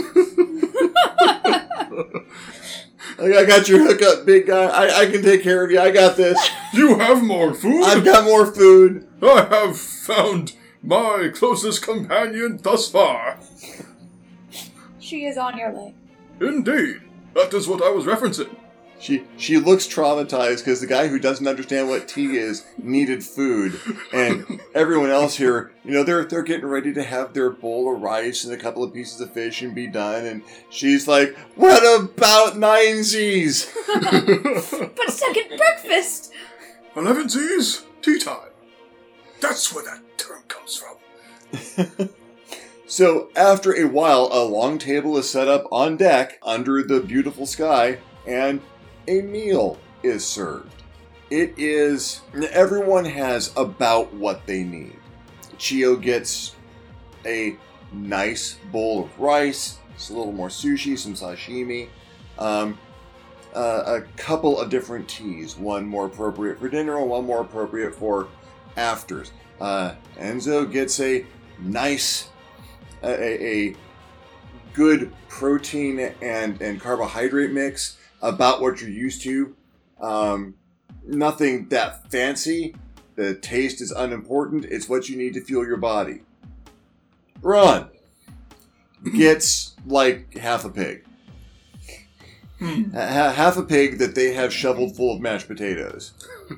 Like, 3.15 3.35
I 3.35 3.45
got 3.45 3.69
your 3.69 3.79
hookup, 3.79 4.25
big 4.25 4.47
guy. 4.47 4.63
I, 4.65 5.01
I 5.01 5.05
can 5.05 5.21
take 5.21 5.43
care 5.43 5.63
of 5.63 5.69
you. 5.71 5.79
I 5.79 5.91
got 5.91 6.17
this. 6.17 6.37
You 6.73 6.97
have 6.97 7.23
more 7.23 7.53
food? 7.53 7.83
I've 7.83 8.03
got 8.03 8.25
more 8.25 8.51
food. 8.51 9.07
I 9.21 9.45
have 9.45 9.77
found 9.77 10.53
my 10.83 11.31
closest 11.33 11.81
companion 11.81 12.59
thus 12.61 12.89
far. 12.91 13.39
She 14.99 15.25
is 15.25 15.37
on 15.37 15.57
your 15.57 15.71
leg. 15.71 15.93
Indeed. 16.39 17.01
That 17.33 17.53
is 17.53 17.67
what 17.67 17.81
I 17.81 17.89
was 17.89 18.05
referencing. 18.05 18.55
She 18.99 19.25
she 19.35 19.57
looks 19.57 19.85
traumatized 19.85 20.59
because 20.59 20.79
the 20.79 20.87
guy 20.87 21.07
who 21.07 21.19
doesn't 21.19 21.47
understand 21.47 21.89
what 21.89 22.07
tea 22.07 22.37
is 22.37 22.65
needed 22.77 23.21
food, 23.21 23.77
and 24.13 24.61
everyone 24.75 25.09
else 25.09 25.35
here, 25.35 25.73
you 25.83 25.91
know, 25.91 26.03
they're 26.03 26.23
they're 26.23 26.41
getting 26.41 26.67
ready 26.67 26.93
to 26.93 27.03
have 27.03 27.33
their 27.33 27.49
bowl 27.49 27.93
of 27.93 28.01
rice 28.01 28.45
and 28.45 28.53
a 28.53 28.57
couple 28.57 28.81
of 28.81 28.93
pieces 28.93 29.19
of 29.19 29.33
fish 29.33 29.61
and 29.61 29.75
be 29.75 29.87
done, 29.87 30.25
and 30.25 30.41
she's 30.69 31.05
like, 31.05 31.35
"What 31.55 31.83
about 31.83 32.57
nine 32.57 33.03
Z's?" 33.03 33.69
But 33.87 35.09
second 35.09 35.57
breakfast! 35.57 36.31
Elevenses? 36.95 37.83
Tea 38.01 38.19
time. 38.19 38.51
That's 39.41 39.73
where 39.73 39.83
that 39.83 40.02
term 40.17 40.43
comes 40.47 40.77
from. 40.77 42.09
So 42.93 43.29
after 43.35 43.75
a 43.75 43.87
while, 43.87 44.29
a 44.31 44.45
long 44.45 44.77
table 44.77 45.17
is 45.17 45.27
set 45.27 45.47
up 45.47 45.65
on 45.71 45.97
deck 45.97 46.37
under 46.43 46.83
the 46.83 46.99
beautiful 46.99 47.47
sky, 47.47 47.97
and 48.27 48.61
a 49.07 49.21
meal 49.21 49.79
is 50.03 50.23
served. 50.23 50.83
It 51.31 51.55
is 51.57 52.21
everyone 52.51 53.05
has 53.05 53.51
about 53.57 54.13
what 54.13 54.45
they 54.45 54.63
need. 54.63 54.95
Chio 55.57 55.95
gets 55.95 56.55
a 57.25 57.57
nice 57.91 58.59
bowl 58.71 59.05
of 59.05 59.19
rice, 59.19 59.79
a 59.97 60.13
little 60.13 60.31
more 60.31 60.49
sushi, 60.49 60.95
some 60.95 61.15
sashimi, 61.15 61.87
um, 62.37 62.77
uh, 63.55 63.83
a 63.87 64.01
couple 64.17 64.59
of 64.59 64.69
different 64.69 65.07
teas, 65.07 65.57
one 65.57 65.87
more 65.87 66.05
appropriate 66.05 66.59
for 66.59 66.69
dinner 66.69 66.99
and 66.99 67.09
one 67.09 67.25
more 67.25 67.41
appropriate 67.41 67.95
for 67.95 68.27
afters. 68.77 69.31
Uh, 69.59 69.95
Enzo 70.17 70.69
gets 70.69 70.99
a 70.99 71.25
nice 71.59 72.29
a, 73.03 73.45
a, 73.45 73.75
good 74.73 75.13
protein 75.27 75.99
and, 76.21 76.59
and 76.59 76.81
carbohydrate 76.81 77.51
mix 77.51 77.97
about 78.23 78.59
what 78.59 78.81
you're 78.81 78.89
used 78.89 79.21
to 79.21 79.55
Um, 80.01 80.55
nothing 81.05 81.67
that 81.69 82.09
fancy. 82.09 82.75
The 83.15 83.35
taste 83.35 83.81
is 83.81 83.91
unimportant. 83.91 84.65
It's 84.65 84.89
what 84.89 85.07
you 85.09 85.15
need 85.15 85.35
to 85.35 85.41
fuel 85.41 85.65
your 85.65 85.77
body. 85.77 86.21
Braun 87.39 87.89
gets 89.15 89.75
like 89.85 90.35
half 90.35 90.65
a 90.65 90.69
pig. 90.69 91.05
Hmm. 92.57 92.91
Ha- 92.91 93.33
half 93.35 93.57
a 93.57 93.63
pig 93.63 93.99
that 93.99 94.15
they 94.15 94.33
have 94.33 94.51
shoveled 94.51 94.95
full 94.95 95.15
of 95.15 95.21
mashed 95.21 95.47
potatoes. 95.47 96.13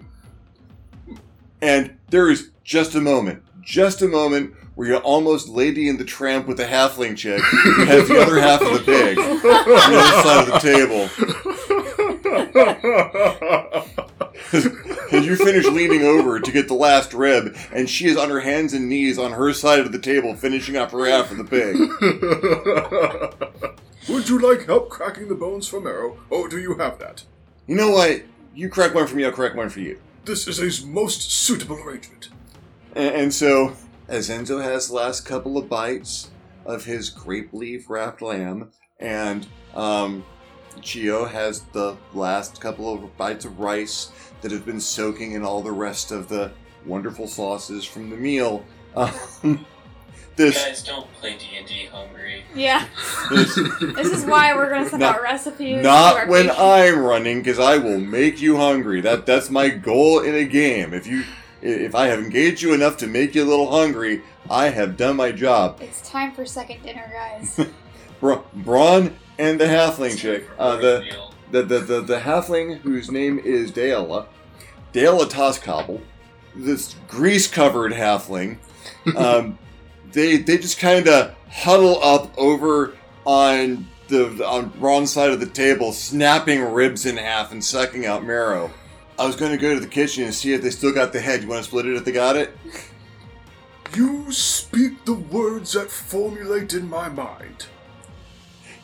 And 1.62 1.98
there 2.10 2.30
is 2.30 2.52
just 2.65 2.95
a 2.95 3.00
moment, 3.00 3.43
just 3.62 4.01
a 4.01 4.07
moment 4.07 4.53
where 4.74 4.88
you're 4.88 4.98
almost 4.98 5.48
Lady 5.48 5.88
in 5.88 5.98
the 5.98 6.03
Tramp 6.03 6.48
with 6.48 6.57
the 6.57 6.65
halfling 6.65 7.15
chick 7.15 7.39
who 7.41 7.86
has 7.86 8.10
the 8.10 8.19
other 8.19 8.41
half 8.41 8.60
of 8.62 8.74
the 8.74 8.79
pig 8.79 9.17
on 9.17 9.39
the 9.39 9.98
other 9.98 10.22
side 10.24 10.48
of 10.48 10.51
the 10.51 10.60
table. 10.60 11.10
And 15.12 15.24
you 15.24 15.36
finish 15.36 15.65
leaning 15.65 16.01
over 16.03 16.39
to 16.39 16.51
get 16.51 16.67
the 16.67 16.74
last 16.74 17.13
rib, 17.13 17.55
and 17.72 17.89
she 17.89 18.07
is 18.07 18.17
on 18.17 18.29
her 18.29 18.39
hands 18.39 18.74
and 18.74 18.89
knees 18.89 19.19
on 19.19 19.34
her 19.34 19.53
side 19.53 19.79
of 19.79 19.91
the 19.91 20.00
table 20.00 20.36
finishing 20.36 20.75
up 20.75 20.91
her 20.91 21.05
half 21.05 21.31
of 21.31 21.38
the 21.38 21.43
pig. 21.43 21.77
Would 24.10 24.27
you 24.27 24.39
like 24.39 24.65
help 24.65 24.89
cracking 24.89 25.27
the 25.29 25.36
bones 25.36 25.67
for 25.67 25.79
marrow, 25.79 26.17
Oh, 26.31 26.48
do 26.48 26.57
you 26.60 26.75
have 26.77 26.98
that? 27.00 27.24
You 27.67 27.75
know 27.75 27.91
what? 27.91 28.24
You 28.53 28.67
crack 28.69 28.95
one 28.95 29.07
for 29.07 29.15
me, 29.15 29.25
I'll 29.25 29.31
crack 29.31 29.55
one 29.55 29.69
for 29.69 29.79
you. 29.79 30.00
This 30.25 30.48
is 30.48 30.60
a 30.60 30.88
most 30.88 31.31
suitable 31.31 31.77
arrangement. 31.77 32.29
And, 32.96 33.16
and 33.16 33.34
so, 33.34 33.75
as 34.08 34.30
Enzo 34.30 34.62
has 34.64 34.88
the 34.88 34.96
last 34.96 35.25
couple 35.25 35.58
of 35.58 35.70
bites 35.70 36.30
of 36.66 36.86
his 36.86 37.10
grape 37.10 37.54
leaf 37.54 37.90
wrapped 37.90 38.22
lamb, 38.22 38.72
and 39.00 39.46
um, 39.75 40.24
Chio 40.82 41.25
has 41.25 41.62
the 41.74 41.96
last 42.14 42.60
couple 42.62 42.94
of 42.94 43.18
bites 43.18 43.46
of 43.46 43.60
rice 43.60 44.12
that 44.42 44.52
have 44.52 44.66
been 44.66 44.80
soaking 44.80 45.34
in 45.34 45.44
all 45.44 45.62
the 45.62 45.72
rest 45.72 46.12
of 46.12 46.28
the 46.30 46.52
wonderful 46.86 47.28
sauces 47.28 47.84
from 47.86 48.10
the 48.10 48.18
meal. 48.18 48.64
Um, 48.96 49.12
You 50.38 50.48
this, 50.52 50.66
guys 50.66 50.84
don't 50.84 51.10
play 51.14 51.38
D 51.38 51.46
and 51.58 51.66
D 51.66 51.86
hungry. 51.86 52.44
Yeah. 52.54 52.86
this 53.32 53.56
This 53.96 54.12
is 54.12 54.25
why 54.25 54.54
we're 54.54 54.70
gonna 54.70 54.90
send 54.90 55.00
Not- 55.00 55.16
out 55.16 55.22
recipes. 55.22 55.82
not 55.82 56.28
when 56.28 56.48
patients. 56.48 56.60
I'm 56.60 57.00
running, 57.00 57.38
because 57.40 57.58
I 57.58 57.78
will 57.78 58.02
make 58.02 58.42
you 58.42 58.58
hungry. 58.58 59.00
That 59.00 59.25
that's 59.25 59.50
my 59.50 59.70
goal 59.70 60.20
in 60.20 60.36
a 60.36 60.44
game. 60.44 60.94
If 60.94 61.08
you 61.08 61.24
if 61.65 61.95
I 61.95 62.07
have 62.07 62.19
engaged 62.19 62.62
you 62.62 62.74
enough 62.74 62.98
to 62.98 63.07
make 63.07 63.36
you 63.36 63.43
a 63.43 63.45
little 63.50 63.72
hungry, 63.72 64.22
I 64.50 64.69
have 64.69 64.98
done 64.98 65.15
my 65.15 65.31
job. 65.31 65.79
It's 65.81 66.07
time 66.07 66.31
for 66.34 66.45
second 66.45 66.84
dinner, 66.84 67.12
guys. 67.12 67.60
Bra- 68.19 68.43
Braun 68.53 69.15
and 69.39 69.60
the 69.60 69.65
halfling 69.65 70.17
chick. 70.17 70.48
Uh, 70.57 70.77
the, 70.77 71.05
the, 71.51 71.63
the, 71.63 71.79
the, 71.79 72.01
the 72.01 72.19
halfling 72.19 72.79
whose 72.79 73.10
name 73.12 73.39
is 73.39 73.72
Deala. 73.72 74.27
Deala 74.93 75.25
Toskobble. 75.29 76.01
This 76.55 76.95
grease 77.07 77.48
covered 77.48 77.91
halfling. 77.93 78.57
Um, 79.15 79.57
they 80.12 80.38
they 80.38 80.57
just 80.57 80.79
kind 80.79 81.07
of 81.07 81.36
huddle 81.51 82.03
up 82.03 82.36
over 82.38 82.95
on 83.25 83.88
the 84.07 84.43
on 84.45 84.69
Braun's 84.69 85.12
side 85.12 85.31
of 85.31 85.39
the 85.39 85.45
table, 85.48 85.91
snapping 85.91 86.62
ribs 86.62 87.05
in 87.05 87.17
half 87.17 87.51
and 87.51 87.63
sucking 87.63 88.05
out 88.05 88.24
marrow. 88.24 88.72
I 89.17 89.25
was 89.25 89.36
going 89.36 89.51
to 89.51 89.57
go 89.57 89.74
to 89.74 89.79
the 89.79 89.88
kitchen 89.88 90.25
and 90.25 90.34
see 90.34 90.53
if 90.53 90.62
they 90.62 90.69
still 90.69 90.93
got 90.93 91.13
the 91.13 91.22
head. 91.22 91.41
You 91.41 91.48
want 91.48 91.63
to 91.63 91.69
split 91.69 91.86
it 91.86 91.95
if 91.95 92.03
they 92.03 92.12
got 92.12 92.36
it? 92.36 92.55
You 93.95 94.31
speak 94.31 95.05
the 95.05 95.13
words 95.13 95.74
that 95.74 95.89
formulate 95.89 96.74
in 96.74 96.89
my 96.89 97.07
mind. 97.07 97.67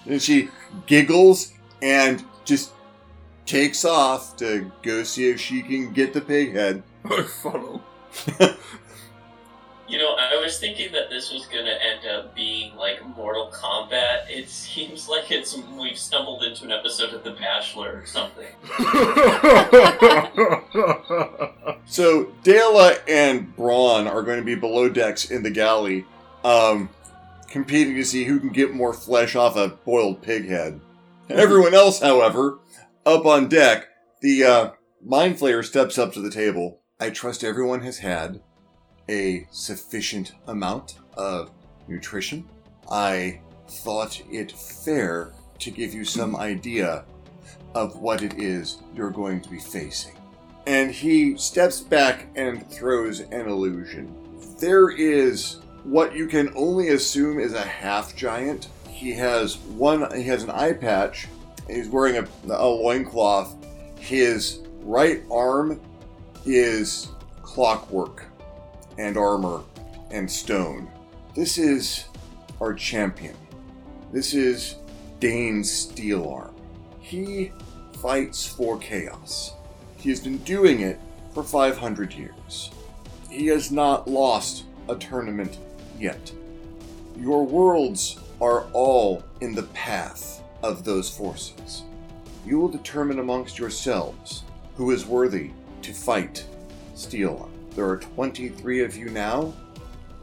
And 0.06 0.22
she 0.22 0.50
giggles 0.86 1.54
and 1.82 2.24
just 2.46 2.72
takes 3.46 3.84
off 3.84 4.38
to 4.38 4.72
go 4.82 5.04
see 5.04 5.30
if 5.30 5.42
she 5.42 5.62
can 5.62 5.92
get 5.92 6.14
the 6.14 6.22
pig 6.22 6.54
head. 6.54 6.84
I 7.04 7.24
follow. 7.24 7.82
You 9.92 9.98
know, 9.98 10.16
I 10.18 10.40
was 10.42 10.58
thinking 10.58 10.94
that 10.94 11.10
this 11.10 11.34
was 11.34 11.46
gonna 11.48 11.76
end 11.84 12.06
up 12.08 12.34
being 12.34 12.76
like 12.78 13.06
Mortal 13.16 13.52
Kombat. 13.52 14.30
It 14.30 14.48
seems 14.48 15.10
like 15.10 15.30
it's 15.32 15.58
we've 15.78 15.98
stumbled 15.98 16.44
into 16.44 16.64
an 16.64 16.72
episode 16.72 17.14
of 17.14 17.26
The 17.26 17.32
Bachelor 17.32 18.02
or 18.02 18.06
something. 18.06 18.48
So 21.92 22.32
Dela 22.44 22.96
and 23.06 23.54
Braun 23.58 24.08
are 24.08 24.24
going 24.24 24.40
to 24.40 24.46
be 24.46 24.56
below 24.56 24.88
decks 24.88 25.30
in 25.30 25.44
the 25.44 25.50
galley, 25.50 26.06
um, 26.42 26.90
competing 27.50 27.96
to 27.96 28.06
see 28.06 28.24
who 28.24 28.40
can 28.40 28.50
get 28.50 28.74
more 28.74 28.94
flesh 28.94 29.36
off 29.36 29.58
a 29.58 29.68
boiled 29.68 30.22
pig 30.22 30.48
head. 30.48 30.80
Everyone 31.30 31.74
else, 31.74 32.00
however, 32.00 32.60
up 33.06 33.26
on 33.26 33.50
deck, 33.50 33.90
the 34.22 34.44
uh, 34.46 34.72
mind 35.04 35.36
flayer 35.36 35.66
steps 35.66 35.98
up 35.98 36.14
to 36.14 36.22
the 36.22 36.32
table. 36.32 36.80
I 36.98 37.10
trust 37.10 37.44
everyone 37.44 37.82
has 37.82 37.98
had 37.98 38.40
a 39.10 39.48
sufficient 39.52 40.34
amount 40.48 40.96
of 41.16 41.52
nutrition. 41.88 42.48
I 42.90 43.42
thought 43.68 44.22
it 44.30 44.52
fair 44.52 45.32
to 45.60 45.72
give 45.72 45.94
you 45.94 46.04
some 46.04 46.36
idea 46.36 47.06
of 47.74 47.98
what 47.98 48.22
it 48.22 48.34
is 48.36 48.80
you're 48.96 49.12
going 49.12 49.42
to 49.42 49.50
be 49.50 49.60
facing 49.60 50.16
and 50.68 50.92
he 50.92 51.38
steps 51.38 51.80
back 51.80 52.28
and 52.36 52.70
throws 52.70 53.20
an 53.20 53.48
illusion. 53.48 54.14
There 54.60 54.90
is 54.90 55.58
what 55.84 56.16
you 56.16 56.28
can 56.28 56.52
only 56.56 56.90
assume 56.90 57.40
is 57.40 57.54
a 57.54 57.62
half 57.62 58.16
giant. 58.16 58.70
He 58.90 59.12
has 59.14 59.58
one. 59.58 60.16
He 60.16 60.24
has 60.24 60.44
an 60.44 60.52
eye 60.52 60.74
patch. 60.74 61.28
He's 61.68 61.90
wearing 61.90 62.18
a, 62.18 62.28
a 62.54 62.68
loincloth. 62.68 63.56
His 63.98 64.60
right 64.82 65.24
arm 65.32 65.80
is 66.46 67.10
clockwork 67.42 68.26
and 69.02 69.18
armor 69.18 69.64
and 70.12 70.30
stone. 70.30 70.88
This 71.36 71.58
is 71.58 72.06
our 72.62 72.74
champion. 72.74 73.36
This 74.14 74.36
is 74.36 74.76
Dane 75.20 75.64
Steelarm. 75.64 76.54
He 77.00 77.52
fights 78.00 78.46
for 78.46 78.78
chaos. 78.78 79.54
He 79.98 80.10
has 80.10 80.20
been 80.20 80.38
doing 80.40 80.82
it 80.82 81.00
for 81.34 81.42
500 81.42 82.14
years. 82.14 82.70
He 83.30 83.48
has 83.48 83.72
not 83.72 84.08
lost 84.08 84.66
a 84.88 84.96
tournament 84.96 85.58
yet. 85.98 86.32
Your 87.18 87.44
worlds 87.44 88.20
are 88.40 88.66
all 88.72 89.24
in 89.42 89.56
the 89.56 89.64
path 89.64 90.44
of 90.62 90.84
those 90.84 91.10
forces. 91.10 91.84
You 92.46 92.60
will 92.60 92.70
determine 92.70 93.18
amongst 93.18 93.58
yourselves 93.58 94.44
who 94.76 94.92
is 94.92 95.08
worthy 95.08 95.52
to 95.82 95.94
fight 95.94 96.46
Steelarm. 96.96 97.51
There 97.76 97.88
are 97.88 97.98
23 97.98 98.82
of 98.84 98.96
you 98.98 99.10
now. 99.10 99.54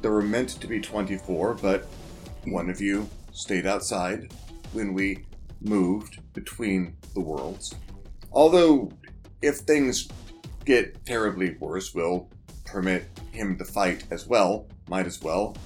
There 0.02 0.12
were 0.12 0.22
meant 0.22 0.50
to 0.50 0.66
be 0.66 0.80
24, 0.80 1.54
but 1.54 1.86
one 2.44 2.68
of 2.68 2.80
you 2.80 3.08
stayed 3.32 3.66
outside 3.66 4.32
when 4.72 4.92
we 4.92 5.24
moved 5.60 6.20
between 6.34 6.96
the 7.14 7.20
worlds. 7.20 7.74
Although 8.32 8.92
if 9.40 9.58
things 9.58 10.08
get 10.64 11.04
terribly 11.06 11.56
worse, 11.58 11.94
we'll 11.94 12.28
permit 12.64 13.06
him 13.32 13.56
to 13.56 13.64
fight 13.64 14.04
as 14.10 14.26
well. 14.26 14.66
Might 14.88 15.06
as 15.06 15.22
well. 15.22 15.56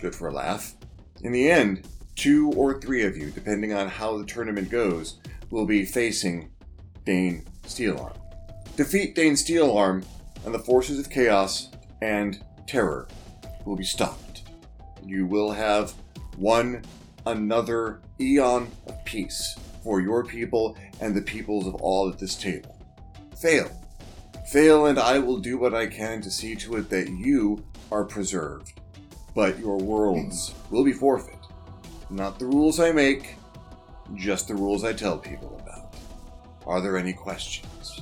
Good 0.00 0.14
for 0.14 0.28
a 0.28 0.32
laugh. 0.32 0.74
In 1.22 1.32
the 1.32 1.50
end, 1.50 1.86
two 2.16 2.52
or 2.52 2.80
three 2.80 3.04
of 3.04 3.16
you, 3.16 3.30
depending 3.30 3.72
on 3.72 3.88
how 3.88 4.18
the 4.18 4.24
tournament 4.24 4.70
goes, 4.70 5.18
will 5.50 5.66
be 5.66 5.84
facing 5.84 6.50
Dane 7.04 7.44
Steelarm. 7.64 8.16
Defeat 8.76 9.14
Dane 9.14 9.34
Steelarm, 9.34 10.04
and 10.44 10.54
the 10.54 10.58
forces 10.58 10.98
of 10.98 11.10
chaos 11.10 11.70
and 12.02 12.42
terror 12.66 13.08
will 13.64 13.76
be 13.76 13.84
stopped. 13.84 14.42
You 15.04 15.26
will 15.26 15.50
have 15.50 15.92
one 16.36 16.82
another 17.26 18.00
eon 18.20 18.70
of 18.86 19.04
peace 19.04 19.56
for 19.82 20.00
your 20.00 20.24
people 20.24 20.76
and 21.00 21.14
the 21.14 21.22
peoples 21.22 21.66
of 21.66 21.74
all 21.76 22.08
at 22.08 22.18
this 22.18 22.34
table 22.34 22.78
fail. 23.38 23.70
Fail, 24.50 24.86
and 24.86 24.98
I 24.98 25.18
will 25.18 25.38
do 25.38 25.58
what 25.58 25.74
I 25.74 25.86
can 25.86 26.20
to 26.22 26.30
see 26.30 26.56
to 26.56 26.76
it 26.76 26.90
that 26.90 27.08
you 27.08 27.64
are 27.92 28.04
preserved. 28.04 28.80
But 29.34 29.58
your 29.58 29.78
worlds 29.78 30.54
will 30.70 30.84
be 30.84 30.92
forfeit. 30.92 31.38
Not 32.10 32.38
the 32.38 32.46
rules 32.46 32.80
I 32.80 32.90
make, 32.90 33.36
just 34.14 34.48
the 34.48 34.54
rules 34.54 34.84
I 34.84 34.92
tell 34.92 35.18
people 35.18 35.60
about. 35.62 35.94
Are 36.66 36.80
there 36.80 36.96
any 36.96 37.12
questions? 37.12 38.00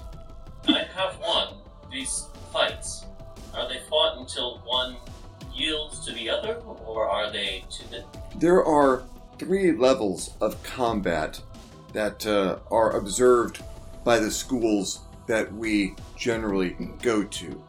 I 0.69 0.87
have 0.95 1.15
one. 1.17 1.55
These 1.97 2.27
fights, 2.53 3.07
are 3.55 3.67
they 3.67 3.79
fought 3.89 4.19
until 4.19 4.59
one 4.67 4.97
yields 5.55 6.05
to 6.05 6.13
the 6.13 6.29
other, 6.29 6.57
or 6.85 7.09
are 7.09 7.33
they 7.33 7.65
to 7.71 7.91
the 7.91 8.05
There 8.35 8.63
are 8.63 9.05
three 9.39 9.73
levels 9.73 10.35
of 10.43 10.63
combat 10.63 11.41
that 11.95 12.27
uh, 12.27 12.59
are 12.71 12.99
observed 12.99 13.65
by 14.05 14.19
the 14.19 14.31
schools 14.31 15.01
that 15.27 15.51
we 15.55 15.95
generally 16.19 16.77
go 17.01 17.25
to. 17.25 17.65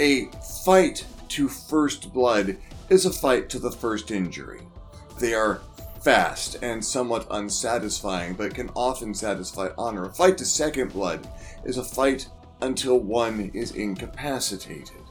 A 0.00 0.26
fight 0.62 1.06
to 1.28 1.48
first 1.48 2.12
blood 2.12 2.58
is 2.90 3.06
a 3.06 3.10
fight 3.10 3.48
to 3.48 3.58
the 3.58 3.72
first 3.72 4.10
injury. 4.10 4.60
They 5.18 5.32
are 5.32 5.62
fast 6.02 6.58
and 6.60 6.84
somewhat 6.84 7.26
unsatisfying, 7.30 8.34
but 8.34 8.54
can 8.54 8.68
often 8.76 9.14
satisfy 9.14 9.70
honor. 9.78 10.04
A 10.04 10.12
fight 10.12 10.36
to 10.36 10.44
second 10.44 10.92
blood 10.92 11.26
is 11.64 11.78
a 11.78 11.84
fight 11.84 12.28
until 12.64 12.98
one 12.98 13.50
is 13.52 13.72
incapacitated, 13.72 15.02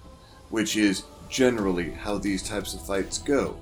which 0.49 0.75
is 0.75 1.03
generally 1.29 1.91
how 1.91 2.17
these 2.17 2.41
types 2.41 2.73
of 2.73 2.85
fights 2.85 3.19
go. 3.19 3.55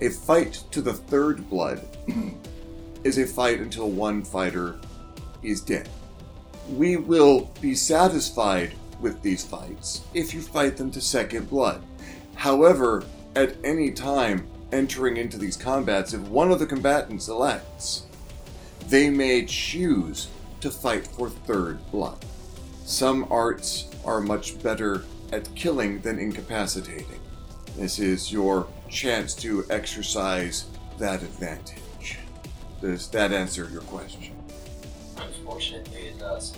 A 0.00 0.08
fight 0.08 0.62
to 0.70 0.80
the 0.80 0.92
third 0.92 1.48
blood 1.50 1.86
is 3.04 3.18
a 3.18 3.26
fight 3.26 3.60
until 3.60 3.90
one 3.90 4.22
fighter 4.22 4.78
is 5.42 5.60
dead. 5.60 5.88
We 6.70 6.96
will 6.96 7.50
be 7.60 7.74
satisfied 7.74 8.74
with 9.00 9.20
these 9.22 9.44
fights 9.44 10.02
if 10.14 10.32
you 10.32 10.40
fight 10.40 10.76
them 10.76 10.90
to 10.92 11.00
second 11.00 11.50
blood. 11.50 11.82
However, 12.36 13.04
at 13.36 13.56
any 13.64 13.90
time 13.90 14.46
entering 14.72 15.16
into 15.16 15.36
these 15.36 15.56
combats, 15.56 16.14
if 16.14 16.20
one 16.22 16.50
of 16.50 16.60
the 16.60 16.66
combatants 16.66 17.28
elects, 17.28 18.06
they 18.88 19.10
may 19.10 19.44
choose 19.44 20.28
to 20.60 20.70
fight 20.70 21.06
for 21.06 21.28
third 21.28 21.78
blood. 21.90 22.24
Some 22.84 23.26
arts 23.30 23.88
are 24.04 24.20
much 24.20 24.62
better 24.62 25.04
at 25.32 25.52
killing 25.54 26.00
than 26.00 26.18
incapacitating. 26.18 27.20
This 27.76 27.98
is 27.98 28.30
your 28.30 28.68
chance 28.90 29.34
to 29.36 29.64
exercise 29.70 30.66
that 30.98 31.22
advantage. 31.22 32.18
Does 32.80 33.08
that 33.08 33.32
answer 33.32 33.68
your 33.72 33.80
question? 33.82 34.34
Unfortunately, 35.16 36.08
it 36.08 36.18
does. 36.18 36.52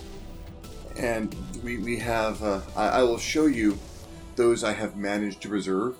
and 0.99 1.35
we, 1.63 1.79
we 1.79 1.97
have 1.99 2.43
uh, 2.43 2.61
I, 2.75 2.89
I 2.89 3.03
will 3.03 3.19
show 3.19 3.47
you 3.47 3.79
those 4.35 4.65
I 4.65 4.73
have 4.73 4.97
managed 4.97 5.41
to 5.43 5.49
reserve 5.49 5.97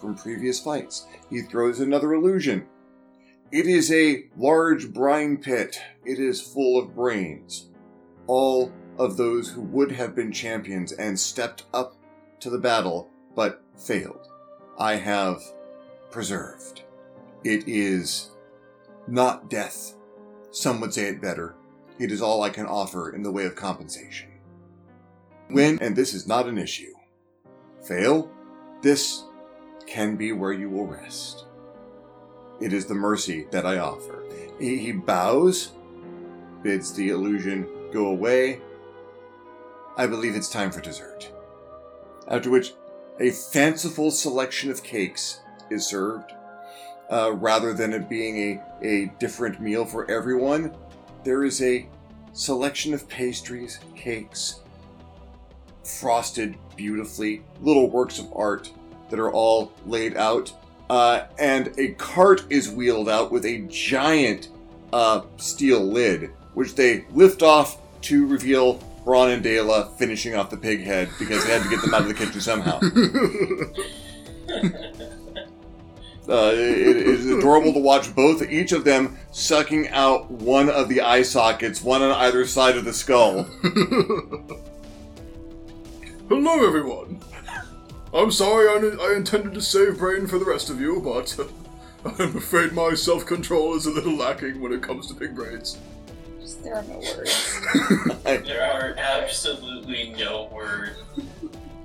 from 0.00 0.14
previous 0.16 0.58
fights. 0.58 1.06
He 1.30 1.42
throws 1.42 1.80
another 1.80 2.14
illusion. 2.14 2.66
It 3.52 3.66
is 3.66 3.92
a 3.92 4.24
large 4.36 4.92
brine 4.92 5.36
pit. 5.36 5.78
It 6.04 6.18
is 6.18 6.40
full 6.40 6.78
of 6.78 6.94
brains. 6.94 7.68
All 8.26 8.72
of 8.98 9.16
those 9.16 9.50
who 9.50 9.60
would 9.60 9.92
have 9.92 10.14
been 10.14 10.32
champions 10.32 10.92
and 10.92 11.18
stepped 11.18 11.64
up 11.72 11.96
to 12.40 12.50
the 12.50 12.58
battle 12.58 13.10
but 13.34 13.62
failed. 13.76 14.28
I 14.78 14.96
have 14.96 15.42
preserved. 16.10 16.82
It 17.44 17.64
is 17.66 18.30
not 19.06 19.48
death. 19.50 19.94
Some 20.50 20.80
would 20.80 20.94
say 20.94 21.08
it 21.08 21.20
better. 21.20 21.54
It 21.98 22.10
is 22.10 22.22
all 22.22 22.42
I 22.42 22.50
can 22.50 22.66
offer 22.66 23.14
in 23.14 23.22
the 23.22 23.32
way 23.32 23.46
of 23.46 23.54
compensation. 23.54 24.30
Win, 25.50 25.78
and 25.80 25.94
this 25.94 26.12
is 26.12 26.26
not 26.26 26.46
an 26.46 26.58
issue. 26.58 26.92
Fail, 27.86 28.30
this 28.82 29.24
can 29.86 30.16
be 30.16 30.32
where 30.32 30.52
you 30.52 30.68
will 30.68 30.86
rest. 30.86 31.44
It 32.60 32.72
is 32.72 32.86
the 32.86 32.94
mercy 32.94 33.46
that 33.50 33.66
I 33.66 33.78
offer. 33.78 34.24
He, 34.58 34.92
bows, 34.92 35.72
bids 36.62 36.92
the 36.92 37.10
illusion 37.10 37.68
go 37.92 38.06
away. 38.06 38.60
I 39.96 40.06
believe 40.06 40.36
it's 40.36 40.50
time 40.50 40.70
for 40.70 40.80
dessert. 40.80 41.32
After 42.28 42.50
which, 42.50 42.74
a 43.18 43.30
fanciful 43.30 44.10
selection 44.10 44.70
of 44.70 44.82
cakes 44.82 45.40
is 45.70 45.86
served. 45.86 46.32
Uh, 47.10 47.32
rather 47.32 47.72
than 47.72 47.94
it 47.94 48.08
being 48.08 48.60
a, 48.82 48.86
a 48.86 49.06
different 49.18 49.60
meal 49.60 49.86
for 49.86 50.10
everyone, 50.10 50.76
there 51.24 51.44
is 51.44 51.62
a 51.62 51.88
selection 52.32 52.92
of 52.92 53.08
pastries, 53.08 53.78
cakes, 53.94 54.60
frosted 55.82 56.56
beautifully, 56.76 57.42
little 57.62 57.88
works 57.88 58.18
of 58.18 58.30
art 58.34 58.70
that 59.08 59.18
are 59.18 59.32
all 59.32 59.72
laid 59.86 60.16
out. 60.16 60.52
Uh, 60.90 61.26
and 61.38 61.72
a 61.78 61.92
cart 61.92 62.44
is 62.50 62.70
wheeled 62.70 63.08
out 63.08 63.32
with 63.32 63.46
a 63.46 63.60
giant 63.68 64.48
uh, 64.92 65.22
steel 65.36 65.80
lid, 65.80 66.30
which 66.54 66.74
they 66.74 67.06
lift 67.12 67.42
off 67.42 67.78
to 68.02 68.26
reveal 68.26 68.80
Braun 69.06 69.30
and 69.30 69.40
Dela 69.40 69.88
finishing 69.96 70.34
off 70.34 70.50
the 70.50 70.56
pig 70.56 70.82
head 70.82 71.08
because 71.16 71.46
they 71.46 71.52
had 71.52 71.62
to 71.62 71.68
get 71.70 71.80
them 71.80 71.94
out 71.94 72.02
of 72.02 72.08
the 72.08 72.14
kitchen 72.14 72.40
somehow. 72.40 72.80
Uh, 76.28 76.50
it, 76.52 76.96
it 76.96 76.96
is 77.06 77.24
adorable 77.30 77.72
to 77.72 77.78
watch 77.78 78.12
both, 78.12 78.42
each 78.42 78.72
of 78.72 78.82
them 78.82 79.16
sucking 79.30 79.88
out 79.90 80.28
one 80.28 80.68
of 80.68 80.88
the 80.88 81.00
eye 81.00 81.22
sockets, 81.22 81.80
one 81.80 82.02
on 82.02 82.10
either 82.10 82.44
side 82.44 82.76
of 82.76 82.84
the 82.84 82.92
skull. 82.92 83.44
Hello, 86.28 86.66
everyone. 86.66 87.20
I'm 88.12 88.32
sorry 88.32 88.68
I, 88.68 88.96
I 89.00 89.14
intended 89.16 89.54
to 89.54 89.62
save 89.62 89.98
brain 89.98 90.26
for 90.26 90.40
the 90.40 90.44
rest 90.44 90.68
of 90.68 90.80
you, 90.80 91.00
but 91.00 91.38
I'm 92.18 92.36
afraid 92.36 92.72
my 92.72 92.94
self 92.94 93.24
control 93.24 93.76
is 93.76 93.86
a 93.86 93.90
little 93.92 94.16
lacking 94.16 94.60
when 94.60 94.72
it 94.72 94.82
comes 94.82 95.06
to 95.06 95.14
pig 95.14 95.36
brains. 95.36 95.78
Just, 96.66 96.72
there 96.72 96.74
are 96.74 96.82
no 96.82 96.98
words. 97.16 98.46
There 98.46 98.72
are 98.72 98.94
absolutely 98.98 100.14
no 100.18 100.48
words. 100.52 100.98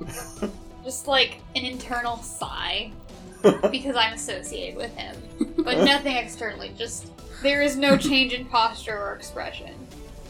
Just 0.83 1.07
like 1.07 1.39
an 1.55 1.65
internal 1.65 2.17
sigh 2.17 2.91
because 3.71 3.95
I'm 3.95 4.13
associated 4.13 4.77
with 4.77 4.95
him, 4.95 5.15
but 5.57 5.79
nothing 5.83 6.15
externally. 6.15 6.73
Just 6.77 7.11
there 7.41 7.61
is 7.61 7.75
no 7.75 7.97
change 7.97 8.33
in 8.33 8.45
posture 8.45 8.97
or 8.97 9.15
expression. 9.15 9.73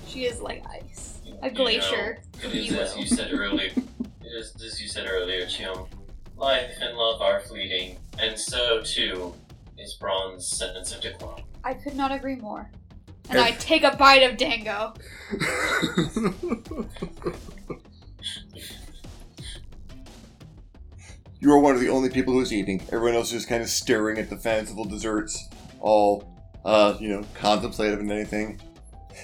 She 0.07 0.25
is 0.25 0.41
like 0.41 0.63
ice, 0.67 1.19
a 1.41 1.49
glacier. 1.49 2.21
You 2.41 2.49
glacier. 2.49 2.49
know, 2.49 2.49
it 2.49 2.55
is 2.55 2.71
you 2.71 2.79
as 2.79 2.93
will. 2.93 3.01
you 3.01 3.07
said 3.07 3.33
earlier. 3.33 3.71
It 4.21 4.27
is 4.27 4.53
as 4.63 4.81
you 4.81 4.87
said 4.87 5.07
earlier, 5.09 5.45
Chiom. 5.45 5.87
Life 6.37 6.71
and 6.81 6.97
love 6.97 7.21
are 7.21 7.41
fleeting, 7.41 7.97
and 8.19 8.37
so 8.37 8.81
too 8.81 9.33
is 9.77 9.93
Braun's 9.93 10.45
sentence 10.45 10.93
of 10.93 11.01
decorum. 11.01 11.41
I 11.63 11.73
could 11.75 11.95
not 11.95 12.11
agree 12.11 12.35
more. 12.35 12.69
And 13.29 13.39
I 13.39 13.51
take 13.51 13.83
a 13.83 13.95
bite 13.95 14.23
of 14.23 14.37
Dango. 14.37 14.93
You 21.41 21.51
are 21.51 21.59
one 21.59 21.73
of 21.73 21.81
the 21.81 21.89
only 21.89 22.09
people 22.09 22.33
who's 22.33 22.53
eating. 22.53 22.81
Everyone 22.91 23.15
else 23.15 23.27
is 23.27 23.33
just 23.33 23.49
kind 23.49 23.63
of 23.63 23.69
staring 23.69 24.19
at 24.19 24.29
the 24.29 24.37
fanciful 24.37 24.85
desserts, 24.85 25.49
all, 25.79 26.39
uh, 26.63 26.95
you 26.99 27.09
know, 27.09 27.25
contemplative 27.33 27.99
and 27.99 28.11
anything. 28.11 28.61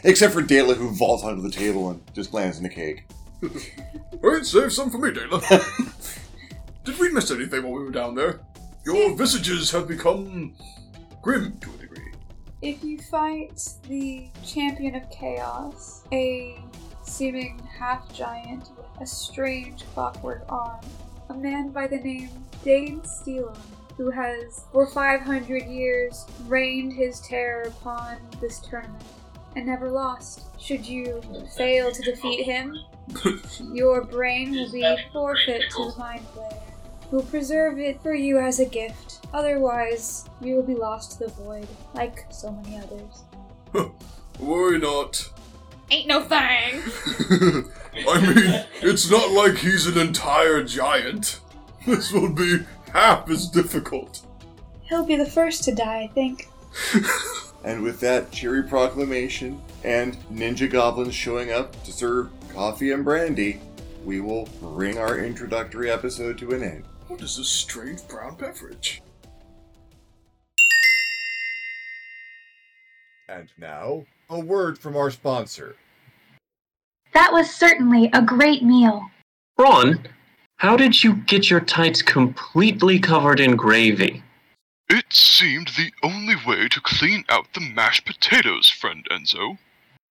Except 0.03 0.33
for 0.33 0.41
Dela, 0.41 0.73
who 0.73 0.89
vaults 0.89 1.23
onto 1.23 1.43
the 1.43 1.51
table 1.51 1.91
and 1.91 2.01
just 2.15 2.33
lands 2.33 2.57
in 2.57 2.63
the 2.63 2.69
cake. 2.69 3.03
Wait, 4.21 4.45
save 4.45 4.73
some 4.73 4.89
for 4.89 4.97
me, 4.97 5.11
Dana. 5.11 5.39
Did 6.85 6.97
we 6.97 7.11
miss 7.11 7.29
anything 7.29 7.61
while 7.61 7.73
we 7.73 7.83
were 7.83 7.91
down 7.91 8.15
there? 8.15 8.39
Your 8.83 9.15
visages 9.15 9.69
have 9.69 9.87
become 9.87 10.55
grim 11.21 11.55
to 11.59 11.69
a 11.69 11.76
degree. 11.76 11.76
If 12.67 12.83
you 12.83 12.97
fight 12.97 13.63
the 13.87 14.27
champion 14.45 14.95
of 14.95 15.09
chaos, 15.09 16.03
a 16.11 16.59
seeming 17.01 17.59
half 17.59 18.13
giant 18.13 18.71
with 18.75 18.87
a 18.99 19.05
strange 19.05 19.85
clockwork 19.93 20.43
arm, 20.49 20.81
a 21.29 21.33
man 21.33 21.69
by 21.69 21.87
the 21.87 21.95
name 21.95 22.29
Dane 22.65 22.99
Steelarm, 23.03 23.57
who 23.95 24.09
has 24.09 24.65
for 24.73 24.85
500 24.85 25.63
years 25.63 26.25
rained 26.45 26.91
his 26.91 27.21
terror 27.21 27.61
upon 27.69 28.17
this 28.41 28.59
tournament 28.59 29.01
and 29.55 29.65
never 29.65 29.89
lost. 29.89 30.41
Should 30.59 30.85
you 30.85 31.21
fail 31.55 31.93
to 31.93 32.01
defeat 32.01 32.43
him, 32.43 32.77
your 33.71 34.03
brain 34.03 34.51
will 34.51 34.69
be 34.73 34.85
forfeit 35.13 35.63
to 35.71 35.91
the 35.91 35.97
mind 35.97 36.25
flayer, 36.35 36.61
who 37.09 37.15
will 37.15 37.23
preserve 37.23 37.79
it 37.79 38.01
for 38.01 38.13
you 38.13 38.37
as 38.37 38.59
a 38.59 38.65
gift. 38.65 39.16
Otherwise, 39.33 40.29
you 40.41 40.55
will 40.55 40.63
be 40.63 40.75
lost 40.75 41.13
to 41.13 41.25
the 41.25 41.31
void, 41.31 41.67
like 41.93 42.25
so 42.29 42.51
many 42.51 42.77
others. 42.77 43.91
Worry 44.39 44.79
not. 44.79 45.29
Ain't 45.89 46.07
no 46.07 46.21
thing! 46.21 46.81
I 48.07 48.21
mean, 48.21 48.65
it's 48.81 49.09
not 49.09 49.31
like 49.31 49.57
he's 49.57 49.87
an 49.87 49.97
entire 49.97 50.63
giant. 50.63 51.39
This 51.85 52.11
will 52.11 52.33
be 52.33 52.59
half 52.91 53.29
as 53.29 53.47
difficult. 53.47 54.21
He'll 54.83 55.05
be 55.05 55.15
the 55.15 55.25
first 55.25 55.63
to 55.63 55.73
die, 55.73 56.03
I 56.03 56.07
think. 56.07 56.49
And 57.63 57.83
with 57.83 57.99
that 57.99 58.31
cheery 58.31 58.63
proclamation 58.63 59.61
and 59.83 60.15
ninja 60.31 60.71
goblins 60.71 61.13
showing 61.13 61.51
up 61.51 61.83
to 61.83 61.91
serve 61.91 62.29
coffee 62.53 62.91
and 62.91 63.03
brandy, 63.03 63.59
we 64.05 64.21
will 64.21 64.47
bring 64.61 64.97
our 64.97 65.17
introductory 65.17 65.91
episode 65.91 66.37
to 66.37 66.51
an 66.51 66.63
end. 66.63 66.85
What 67.09 67.21
is 67.21 67.35
this 67.35 67.49
strange 67.49 68.07
brown 68.07 68.35
beverage? 68.35 69.01
And 73.29 73.49
now, 73.57 74.05
a 74.29 74.39
word 74.39 74.79
from 74.79 74.95
our 74.95 75.11
sponsor. 75.11 75.75
That 77.13 77.33
was 77.33 77.53
certainly 77.53 78.09
a 78.13 78.21
great 78.21 78.63
meal. 78.63 79.01
Ron, 79.57 80.07
how 80.55 80.77
did 80.77 81.03
you 81.03 81.13
get 81.13 81.49
your 81.49 81.59
tights 81.59 82.01
completely 82.01 82.99
covered 82.99 83.41
in 83.41 83.57
gravy? 83.57 84.23
It 84.89 85.11
seemed 85.11 85.67
the 85.75 85.91
only 86.03 86.35
way 86.47 86.69
to 86.69 86.79
clean 86.79 87.25
out 87.27 87.53
the 87.53 87.59
mashed 87.59 88.05
potatoes, 88.05 88.69
friend 88.69 89.05
Enzo. 89.11 89.57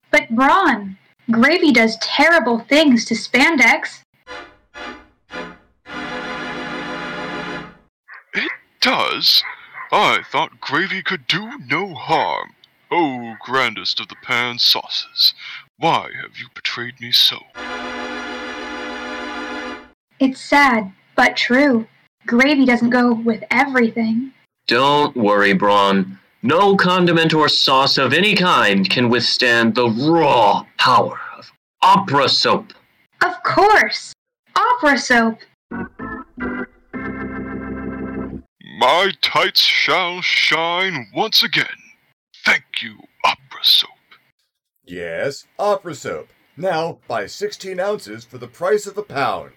But 0.10 0.36
Braun, 0.36 0.98
gravy 1.30 1.72
does 1.72 1.98
terrible 1.98 2.60
things 2.60 3.06
to 3.06 3.14
spandex. 3.14 4.02
It 8.34 8.52
does. 8.82 9.44
I 9.92 10.24
thought 10.32 10.60
gravy 10.60 11.04
could 11.04 11.28
do 11.28 11.60
no 11.70 11.94
harm. 11.94 12.56
Oh, 12.96 13.38
grandest 13.40 14.00
of 14.00 14.08
the 14.08 14.16
pan 14.22 14.60
sauces, 14.60 15.34
why 15.80 16.12
have 16.22 16.38
you 16.38 16.46
betrayed 16.54 17.02
me 17.02 17.12
so? 17.12 17.40
It's 20.20 20.40
sad, 20.40 20.94
but 21.16 21.36
true. 21.36 21.88
Gravy 22.28 22.66
doesn't 22.66 22.92
go 22.92 23.16
with 23.16 23.44
everything. 23.50 24.32
Don't 24.68 25.18
worry, 25.18 25.54
Braun. 25.54 26.20
No 26.44 26.76
condiment 26.76 27.34
or 27.34 27.50
sauce 27.50 27.98
of 27.98 28.14
any 28.14 28.36
kind 28.36 28.88
can 28.88 29.10
withstand 29.10 29.74
the 29.74 29.90
raw 29.90 30.64
power 30.78 31.20
of 31.36 31.52
opera 31.82 32.30
soap. 32.30 32.74
Of 33.24 33.42
course! 33.42 34.14
Opera 34.56 35.00
soap! 35.00 35.40
My 38.78 39.14
tights 39.24 39.62
shall 39.62 40.22
shine 40.22 41.08
once 41.16 41.42
again. 41.42 41.83
Thank 42.46 42.64
you, 42.82 43.00
opera 43.26 43.64
soap. 43.64 43.90
Yes, 44.86 45.48
opera 45.58 45.96
soap. 45.96 46.30
Now 46.58 47.00
buy 47.08 47.26
16 47.26 47.80
ounces 47.80 48.26
for 48.26 48.38
the 48.38 48.48
price 48.48 48.86
of 48.86 48.98
a 48.98 49.04
pound. 49.04 49.54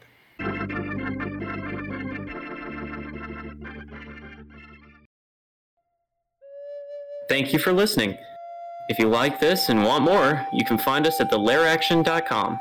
Thank 7.29 7.53
you 7.53 7.59
for 7.59 7.73
listening. 7.73 8.17
If 8.89 9.01
you 9.01 9.09
like 9.09 9.41
this 9.41 9.69
and 9.69 9.83
want 9.83 10.05
more, 10.05 10.47
you 10.53 10.65
can 10.65 10.79
find 10.79 11.07
us 11.07 11.21
at 11.21 11.31
thelaireaction.com. 11.31 12.59